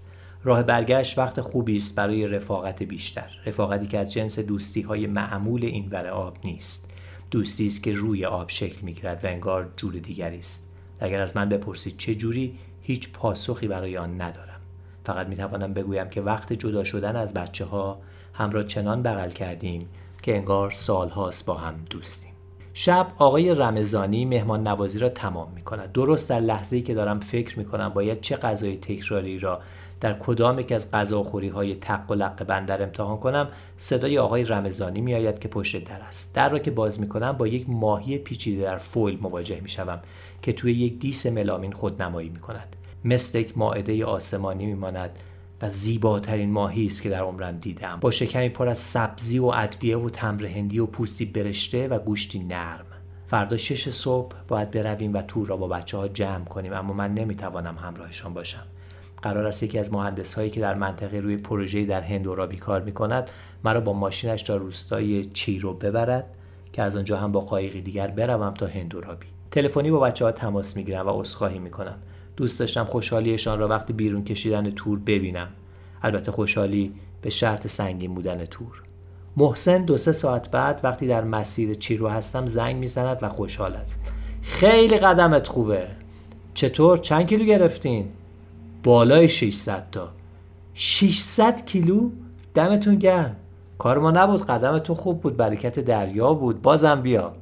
راه 0.44 0.62
برگشت 0.62 1.18
وقت 1.18 1.40
خوبی 1.40 1.76
است 1.76 1.94
برای 1.94 2.26
رفاقت 2.26 2.82
بیشتر. 2.82 3.30
رفاقتی 3.46 3.86
که 3.86 3.98
از 3.98 4.12
جنس 4.12 4.38
دوستی 4.38 4.82
های 4.82 5.07
معمول 5.07 5.64
این 5.64 5.88
ور 5.90 6.07
آب 6.07 6.36
نیست. 6.44 6.93
دوستی 7.35 7.66
است 7.66 7.82
که 7.82 7.93
روی 7.93 8.24
آب 8.24 8.51
شکل 8.51 8.82
می‌گیرد 8.82 9.24
و 9.24 9.26
انگار 9.26 9.72
جور 9.76 9.93
دیگری 9.95 10.39
است. 10.39 10.70
اگر 11.01 11.20
از 11.20 11.37
من 11.37 11.49
بپرسید 11.49 11.97
چه 11.97 12.14
جوری 12.14 12.59
هیچ 12.82 13.12
پاسخی 13.12 13.68
برای 13.68 13.97
آن 13.97 14.20
ندارم. 14.20 14.61
فقط 15.05 15.26
می 15.26 15.37
توانم 15.37 15.74
بگویم 15.74 16.09
که 16.09 16.20
وقت 16.20 16.53
جدا 16.53 16.85
شدن 16.85 17.16
از 17.16 17.35
بچه 17.35 17.64
ها 17.64 18.01
هم 18.35 18.51
را 18.51 18.62
چنان 18.62 19.03
بغل 19.03 19.30
کردیم 19.30 19.89
که 20.22 20.37
انگار 20.37 20.70
سالهاست 20.70 21.47
با 21.47 21.55
هم 21.55 21.74
دوستیم. 21.91 22.32
شب 22.74 23.12
آقای 23.18 23.55
رمزانی 23.55 24.24
مهمان 24.24 24.68
نوازی 24.68 24.99
را 24.99 25.09
تمام 25.09 25.53
می 25.55 25.62
کند 25.62 25.93
درست 25.93 26.30
در 26.30 26.41
لحظه‌ای 26.41 26.82
که 26.82 26.95
دارم 26.95 27.20
فکر 27.20 27.59
می 27.59 27.64
کنم 27.64 27.89
باید 27.89 28.20
چه 28.20 28.37
غذای 28.37 28.76
تکراری 28.76 29.39
را 29.39 29.61
در 30.05 30.18
کدام 30.18 30.59
یک 30.59 30.72
از 30.72 30.90
غذاخوری 30.90 31.48
های 31.48 31.74
تق 31.74 32.11
و 32.11 32.14
لق 32.14 32.44
بندر 32.44 32.82
امتحان 32.82 33.16
کنم 33.16 33.48
صدای 33.76 34.18
آقای 34.18 34.44
رمزانی 34.44 35.00
می 35.00 35.14
آید 35.14 35.38
که 35.38 35.48
پشت 35.48 35.84
در 35.84 36.00
است. 36.00 36.34
در 36.34 36.48
را 36.48 36.59
که 36.59 36.70
باز 36.70 37.00
می 37.00 37.09
کنم 37.09 37.32
با 37.32 37.46
یک 37.46 37.64
ماهی 37.68 38.18
پیچیده 38.18 38.62
در 38.62 38.78
فویل 38.78 39.18
مواجه 39.22 39.61
می 39.61 39.68
شوم 39.68 40.00
که 40.42 40.52
توی 40.52 40.72
یک 40.72 40.98
دیس 40.98 41.26
ملامین 41.26 41.72
خودنمایی 41.72 42.28
می 42.28 42.38
کند 42.38 42.76
مثل 43.05 43.38
یک 43.38 43.59
ماعده 43.59 44.05
آسمانی 44.05 44.66
می 44.66 44.74
ماند 44.74 45.18
و 45.62 45.70
زیباترین 45.70 46.50
ماهی 46.50 46.86
است 46.86 47.02
که 47.02 47.11
در 47.11 47.20
عمرم 47.20 47.59
دیدم. 47.59 47.98
با 48.00 48.11
شکمی 48.11 48.48
پر 48.48 48.68
از 48.68 48.78
سبزی 48.78 49.38
و 49.38 49.44
ادویه 49.44 49.98
و 49.98 50.11
تمر 50.11 50.46
هندی 50.46 50.78
و 50.78 50.86
پوستی 50.86 51.24
برشته 51.24 51.88
و 51.88 51.98
گوشتی 51.98 52.38
نرم. 52.38 52.86
فردا 53.26 53.57
شش 53.57 53.88
صبح 53.88 54.36
باید 54.48 54.70
برویم 54.70 55.14
و 55.14 55.22
تور 55.22 55.46
را 55.46 55.57
با 55.57 55.68
بچه 55.68 55.96
ها 55.96 56.09
جمع 56.09 56.44
کنیم 56.44 56.72
اما 56.72 56.92
من 56.92 57.14
نمی‌توانم 57.14 57.76
همراهشان 57.78 58.34
باشم. 58.34 58.66
قرار 59.25 59.47
است 59.47 59.62
یکی 59.62 59.79
از 59.79 59.93
مهندس 59.93 60.35
هایی 60.35 60.51
که 60.51 60.61
در 60.61 60.75
منطقه 60.75 61.20
روی 61.20 61.37
پروژه 61.37 61.85
در 61.85 62.01
هندورابی 62.01 62.57
کار 62.57 62.81
می 62.81 62.93
کند 62.93 63.31
مرا 63.64 63.81
با 63.81 63.93
ماشینش 63.93 64.43
تا 64.43 64.57
روستای 64.57 65.25
چیرو 65.25 65.75
ببرد 65.75 66.27
که 66.72 66.83
از 66.83 66.97
آنجا 66.97 67.16
هم 67.16 67.33
با 67.33 67.41
قایقی 67.41 67.81
دیگر 67.81 68.07
بروم 68.09 68.55
تا 68.55 68.66
هندورابی 68.66 69.27
تلفنی 69.51 69.91
با 69.91 70.01
بچه 70.01 70.25
ها 70.25 70.33
تماس 70.33 70.77
می 70.77 70.85
گیرم 70.85 71.07
و 71.07 71.20
عذرخواهی 71.20 71.59
می 71.59 71.70
کنم 71.70 71.99
دوست 72.37 72.61
داشتم 72.61 72.85
خوشحالیشان 72.85 73.59
را 73.59 73.68
وقتی 73.68 73.93
بیرون 73.93 74.25
کشیدن 74.25 74.70
تور 74.70 74.99
ببینم. 74.99 75.49
البته 76.03 76.33
خوشحالی 76.33 76.93
به 77.22 77.31
شرط 77.31 77.66
سنگین 77.66 78.14
بودن 78.14 78.45
تور. 78.45 78.83
محسن 79.37 79.85
دو 79.85 79.97
سه 79.97 80.12
ساعت 80.12 80.51
بعد 80.51 80.81
وقتی 80.83 81.07
در 81.07 81.25
مسیر 81.25 81.75
چیرو 81.75 82.09
هستم 82.09 82.47
زنگ 82.47 82.77
می‌زند 82.77 83.18
و 83.22 83.29
خوشحال 83.29 83.75
است. 83.75 84.01
خیلی 84.43 84.97
قدمت 84.97 85.47
خوبه. 85.47 85.87
چطور؟ 86.55 86.99
چند 86.99 87.27
کیلو 87.27 87.45
گرفتین؟ 87.45 88.09
بالای 88.85 89.28
600 89.28 89.91
تا. 89.93 90.09
600 90.74 91.64
کیلو؟ 91.64 92.11
دمتون 92.55 92.95
گرم. 92.95 93.37
کار 93.78 93.99
ما 93.99 94.11
نبود 94.11 94.47
قدمتون 94.47 94.97
خوب 94.97 95.20
بود 95.20 95.37
برکت 95.37 95.80
دریا 95.80 96.35
بود. 96.35 96.62
بازم 96.62 97.03
بیا. 97.03 97.32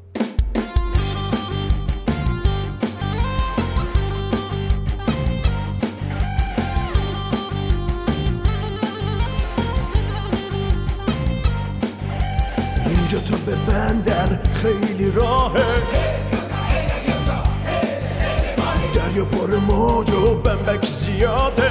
اینجا 12.87 13.19
تو 13.19 13.37
به 13.47 13.57
بندر 13.69 14.43
خیلی 14.43 15.11
راهه. 15.11 16.12
دریا 19.15 19.25
پر 19.25 19.57
موج 19.57 20.11
و 20.11 20.35
بمبک 20.35 20.87
زیاده. 20.87 21.71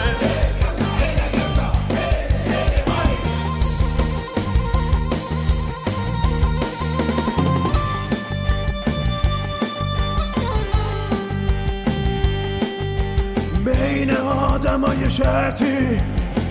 بین 13.66 14.12
آدمای 14.52 15.10
شرطی 15.10 15.98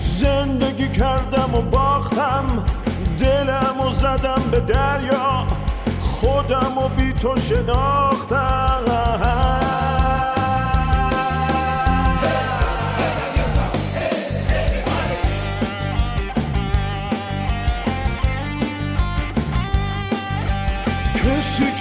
زندگی 0.01 0.87
کردم 0.91 1.53
و 1.53 1.61
باختم. 1.61 2.65
دلم 3.19 3.79
و 3.79 3.91
زدم 3.91 4.41
به 4.51 4.59
دریا. 4.59 5.47
خودم 6.01 6.77
و 6.77 6.89
بی 6.89 7.13
تو 7.13 7.35
شناختم. 7.37 8.81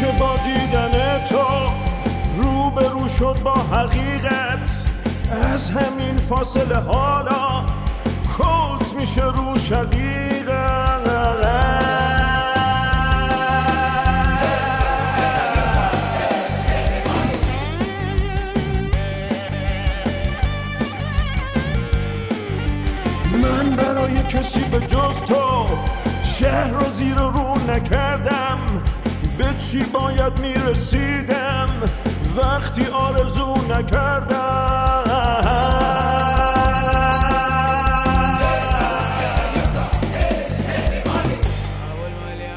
که 0.00 0.06
با 0.06 0.34
دیدن 0.36 1.24
تو 1.24 1.66
روبرو 2.42 3.08
شد 3.08 3.40
با 3.44 3.54
حقیقت. 3.54 4.84
از 5.52 5.70
همین 5.70 6.16
فاصله 6.16 6.76
حالا 6.78 7.66
کلت 8.38 8.94
میشه 8.98 9.24
رو 9.24 9.54
من 23.42 23.76
برای 23.76 24.18
کسی 24.22 24.64
به 24.64 24.80
جز 24.86 25.22
تو 25.22 25.66
شهر 26.22 26.70
رو 26.70 26.84
زیر 26.90 27.14
رو 27.16 27.54
نکردم 27.68 28.09
چی 29.72 29.84
باید 29.84 30.40
می‌رسیدم. 30.40 31.66
وقتی 32.36 32.86
آرزو 32.86 33.54
نکردم. 33.54 35.00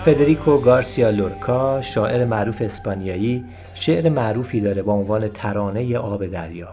فدریکو 0.06 0.58
گارسیا 0.58 1.10
لورکا 1.10 1.82
شاعر 1.82 2.26
معروف 2.26 2.62
اسپانیایی 2.62 3.46
شعر 3.74 4.10
معروفی 4.10 4.62
داره 4.62 4.82
با 4.82 4.94
عنوان 4.94 5.28
ترانه 5.28 5.98
آب 5.98 6.26
دریا. 6.26 6.70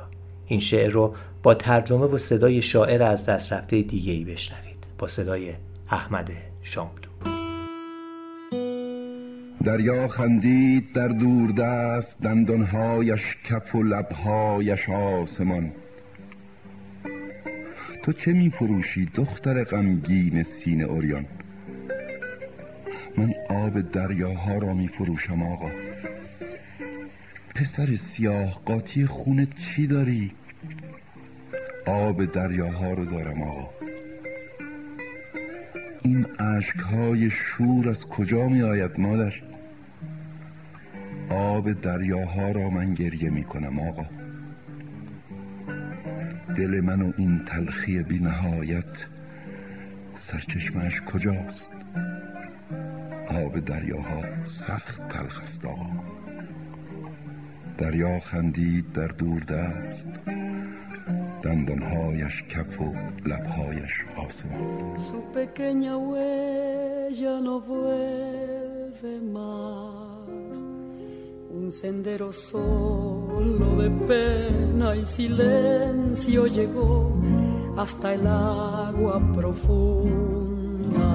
این 0.47 0.61
شعر 0.61 0.91
رو 0.91 1.15
با 1.43 1.55
ترجمه 1.55 2.07
و 2.07 2.19
صدای 2.19 2.63
شاعر 2.63 3.03
از 3.03 3.27
دست 3.27 3.53
رفته 3.53 3.83
دیگه 3.83 4.13
ای 4.13 4.25
بشنوید. 4.25 4.85
با 4.99 5.07
صدای 5.07 5.53
احمد 5.91 6.31
شاملو 6.63 7.10
دریا 9.65 10.09
خندید 10.09 10.93
در 10.93 11.09
دور 11.09 11.51
دست 11.51 12.21
دندانهایش 12.21 13.37
کف 13.45 13.75
و 13.75 13.83
لبهایش 13.83 14.89
آسمان 14.89 15.73
تو 18.03 18.13
چه 18.13 18.33
می 18.33 18.51
فروشی 18.51 19.07
دختر 19.15 19.65
غمگین 19.65 20.43
سینه 20.43 20.85
اوریان 20.85 21.25
من 23.17 23.35
آب 23.49 23.81
دریاها 23.81 24.59
را 24.59 24.75
می 24.75 24.89
فروشم 24.89 25.43
آقا 25.43 25.71
پسر 27.55 27.97
سیاه 27.97 28.63
قاطی 28.65 29.07
خونت 29.07 29.49
چی 29.57 29.87
داری؟ 29.87 30.33
آب 31.87 32.25
دریاها 32.25 32.93
رو 32.93 33.05
دارم 33.05 33.43
آقا 33.43 33.71
این 36.03 36.27
اشکهای 36.39 37.31
شور 37.31 37.89
از 37.89 38.07
کجا 38.07 38.49
می 38.49 38.63
آید 38.63 39.01
مادر؟ 39.01 39.50
آب 41.31 41.73
دریاها 41.73 42.51
را 42.51 42.71
من 42.71 42.95
گریه 42.95 43.31
می 43.31 43.45
کنم 43.45 43.79
آقا. 43.79 44.05
دل 46.57 46.81
من 46.81 47.03
و 47.03 47.13
این 47.17 47.45
تلخی 47.45 48.03
بی 48.03 48.19
نهایت 48.19 49.07
سرچشمش 50.17 51.01
کجاست؟ 51.01 51.73
آب 53.29 53.65
دریاها 53.65 54.23
سخت 54.45 55.09
تلخ 55.09 55.41
است 55.43 55.65
آقا. 55.65 55.91
دریا 57.79 58.21
خندید 58.21 58.93
در 58.93 59.07
دور 59.07 59.41
دست. 59.41 60.09
دندانهایش 61.43 62.43
کف 62.49 62.81
و 62.81 62.95
لبهایش 63.27 64.05
آسمان. 64.17 64.97
Su 64.97 65.19
pequeña 65.33 65.95
huella 65.97 67.35
no 67.41 67.61
vuelve 67.61 69.13
más. 69.35 70.10
Un 71.53 71.73
sendero 71.73 72.33
solo 72.33 73.83
de 73.83 73.91
pena 74.07 74.95
y 74.95 75.05
silencio 75.05 76.47
llegó 76.47 77.11
hasta 77.77 78.15
el 78.15 78.25
agua 78.25 79.21
profunda. 79.35 81.09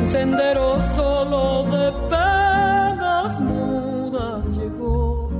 Un 0.00 0.06
sendero 0.06 0.78
solo 0.94 1.62
de 1.76 1.92
penas 2.10 3.40
mudas 3.40 4.44
llegó 4.54 5.30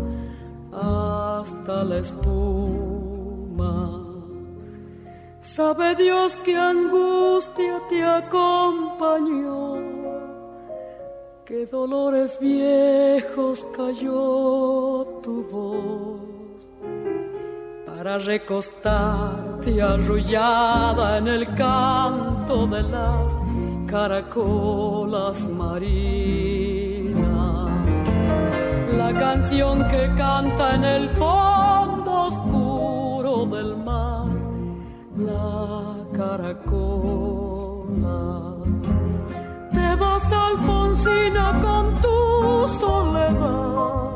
hasta 0.73 1.85
la 1.85 1.99
espuma. 1.99 4.07
Sabe 5.43 5.95
Dios 5.97 6.35
qué 6.47 6.57
angustia 6.57 7.83
te 7.91 8.03
acompañó 8.03 10.08
que 11.49 11.65
dolores 11.65 12.39
viejos 12.39 13.67
cayó 13.75 15.07
tu 15.23 15.43
voz 15.51 16.69
para 17.87 18.19
recostarte 18.19 19.81
arrullada 19.81 21.17
en 21.17 21.29
el 21.29 21.55
canto 21.55 22.67
de 22.67 22.83
las 22.83 23.35
caracolas 23.87 25.49
marinas. 25.49 27.09
La 28.93 29.15
canción 29.19 29.89
que 29.89 30.07
canta 30.19 30.75
en 30.75 30.85
el 30.85 31.09
fondo 31.09 32.25
oscuro 32.25 33.47
del 33.47 33.75
mar, 33.75 34.27
la 35.17 35.97
caracola. 36.15 37.48
Alfonsina, 40.01 41.61
con 41.61 42.01
tu 42.01 42.69
soledad. 42.81 44.11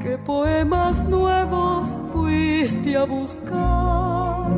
¿Qué 0.00 0.18
poemas 0.18 1.02
nuevos 1.08 1.88
fuiste 2.12 2.96
a 2.96 3.04
buscar? 3.04 4.50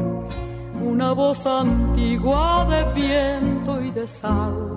Una 0.82 1.12
voz 1.12 1.46
antigua 1.46 2.66
de 2.68 2.84
viento 2.92 3.80
y 3.80 3.90
de 3.90 4.06
sal 4.06 4.74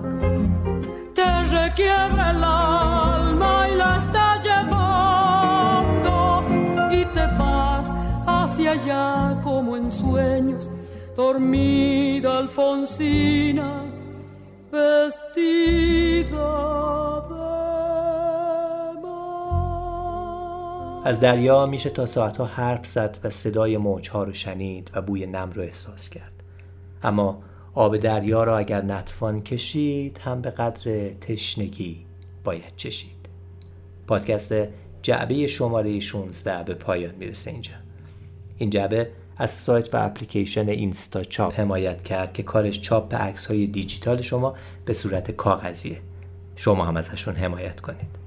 te 1.18 1.44
requiebra 1.44 2.30
el 2.30 2.44
alma 2.44 3.68
y 3.68 3.74
la 3.74 3.96
está 3.96 4.40
llevando 4.46 6.14
y 6.92 7.04
te 7.06 7.26
vas 7.38 7.92
hacia 8.24 8.70
allá 8.72 9.40
como 9.42 9.76
en 9.76 9.90
sueños, 9.90 10.70
dormida 11.16 12.38
Alfonsina, 12.38 13.82
از 21.04 21.20
دریا 21.20 21.66
میشه 21.66 21.90
تا 21.90 22.06
ساعتها 22.06 22.44
حرف 22.44 22.86
زد 22.86 23.18
و 23.24 23.30
صدای 23.30 23.76
موجها 23.76 24.24
رو 24.24 24.32
شنید 24.32 24.90
و 24.94 25.02
بوی 25.02 25.26
نم 25.26 25.50
رو 25.54 25.62
احساس 25.62 26.10
کرد. 26.10 26.32
اما 27.02 27.42
آب 27.74 27.96
دریا 27.96 28.44
را 28.44 28.58
اگر 28.58 28.82
نطفان 28.82 29.42
کشید 29.42 30.18
هم 30.18 30.40
به 30.40 30.50
قدر 30.50 31.08
تشنگی 31.08 32.06
باید 32.44 32.72
چشید. 32.76 33.28
پادکست 34.06 34.54
جعبه 35.02 35.46
شماره 35.46 36.00
16 36.00 36.62
به 36.62 36.74
پایان 36.74 37.14
می‌رسه 37.14 37.50
اینجا. 37.50 37.74
این 38.58 38.70
جعبه 38.70 39.10
از 39.38 39.50
سایت 39.50 39.94
و 39.94 39.96
اپلیکیشن 40.04 40.68
اینستا 40.68 41.24
چاپ 41.24 41.60
حمایت 41.60 42.02
کرد 42.02 42.32
که 42.32 42.42
کارش 42.42 42.80
چاپ 42.80 43.14
عکس 43.14 43.46
های 43.46 43.66
دیجیتال 43.66 44.22
شما 44.22 44.54
به 44.84 44.94
صورت 44.94 45.30
کاغذیه. 45.30 46.00
شما 46.56 46.84
هم 46.84 46.96
ازشون 46.96 47.36
حمایت 47.36 47.80
کنید. 47.80 48.18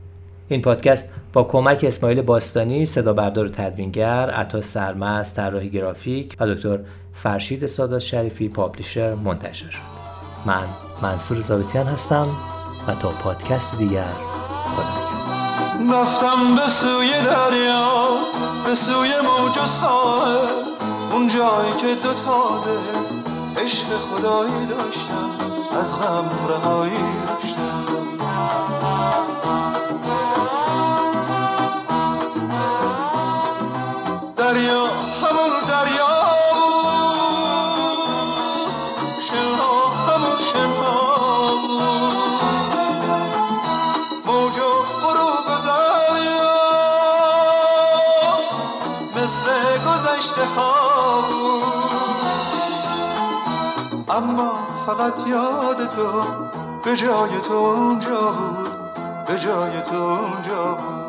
این 0.48 0.62
پادکست 0.62 1.10
با 1.34 1.44
کمک 1.44 1.86
اسماعیل 1.88 2.22
باستانی 2.22 2.86
صدا 2.86 3.14
بردار 3.14 3.46
و 3.46 3.50
تدوینگر 3.50 4.30
عطا 4.30 4.62
سرمست 4.62 5.36
طراحی 5.36 5.70
گرافیک 5.70 6.36
و 6.40 6.48
دکتر 6.48 6.80
فرشید 7.14 7.66
سادات 7.66 8.00
شریفی 8.00 8.50
پابلیشر 8.50 9.16
منتشر 9.16 9.70
شد. 9.70 9.82
من 10.46 10.68
منصور 11.02 11.42
زابطیان 11.42 11.88
هستم 11.88 12.28
و 12.88 12.96
تا 12.96 13.10
پادکست 13.10 13.78
دیگر 13.78 14.14
خدا 14.64 15.12
رفتم 15.94 16.56
به 16.56 16.68
سوی 16.68 17.10
دریا 17.26 18.20
به 18.66 18.76
سوی 18.76 19.10
موج 19.24 19.58
و 19.58 19.66
ساحل. 19.66 20.71
اون 21.12 21.28
جایی 21.28 21.74
که 21.74 21.96
دو 21.96 22.14
تا 22.14 22.62
عشق 23.58 23.88
خدایی 23.88 24.66
داشتم 24.66 25.30
از 25.82 26.00
غم 26.00 26.30
رهایی 26.50 27.04
داشتم 27.28 27.86
فقط 55.02 55.28
یاد 55.28 55.90
تو 55.90 56.24
به 56.84 56.96
جای 56.96 57.42
تو 57.42 57.54
اونجا 57.54 58.32
بود 58.32 58.94
به 59.28 59.40
جای 59.40 59.82
تو 59.82 59.96
اونجا 59.96 60.74
بود. 60.74 61.01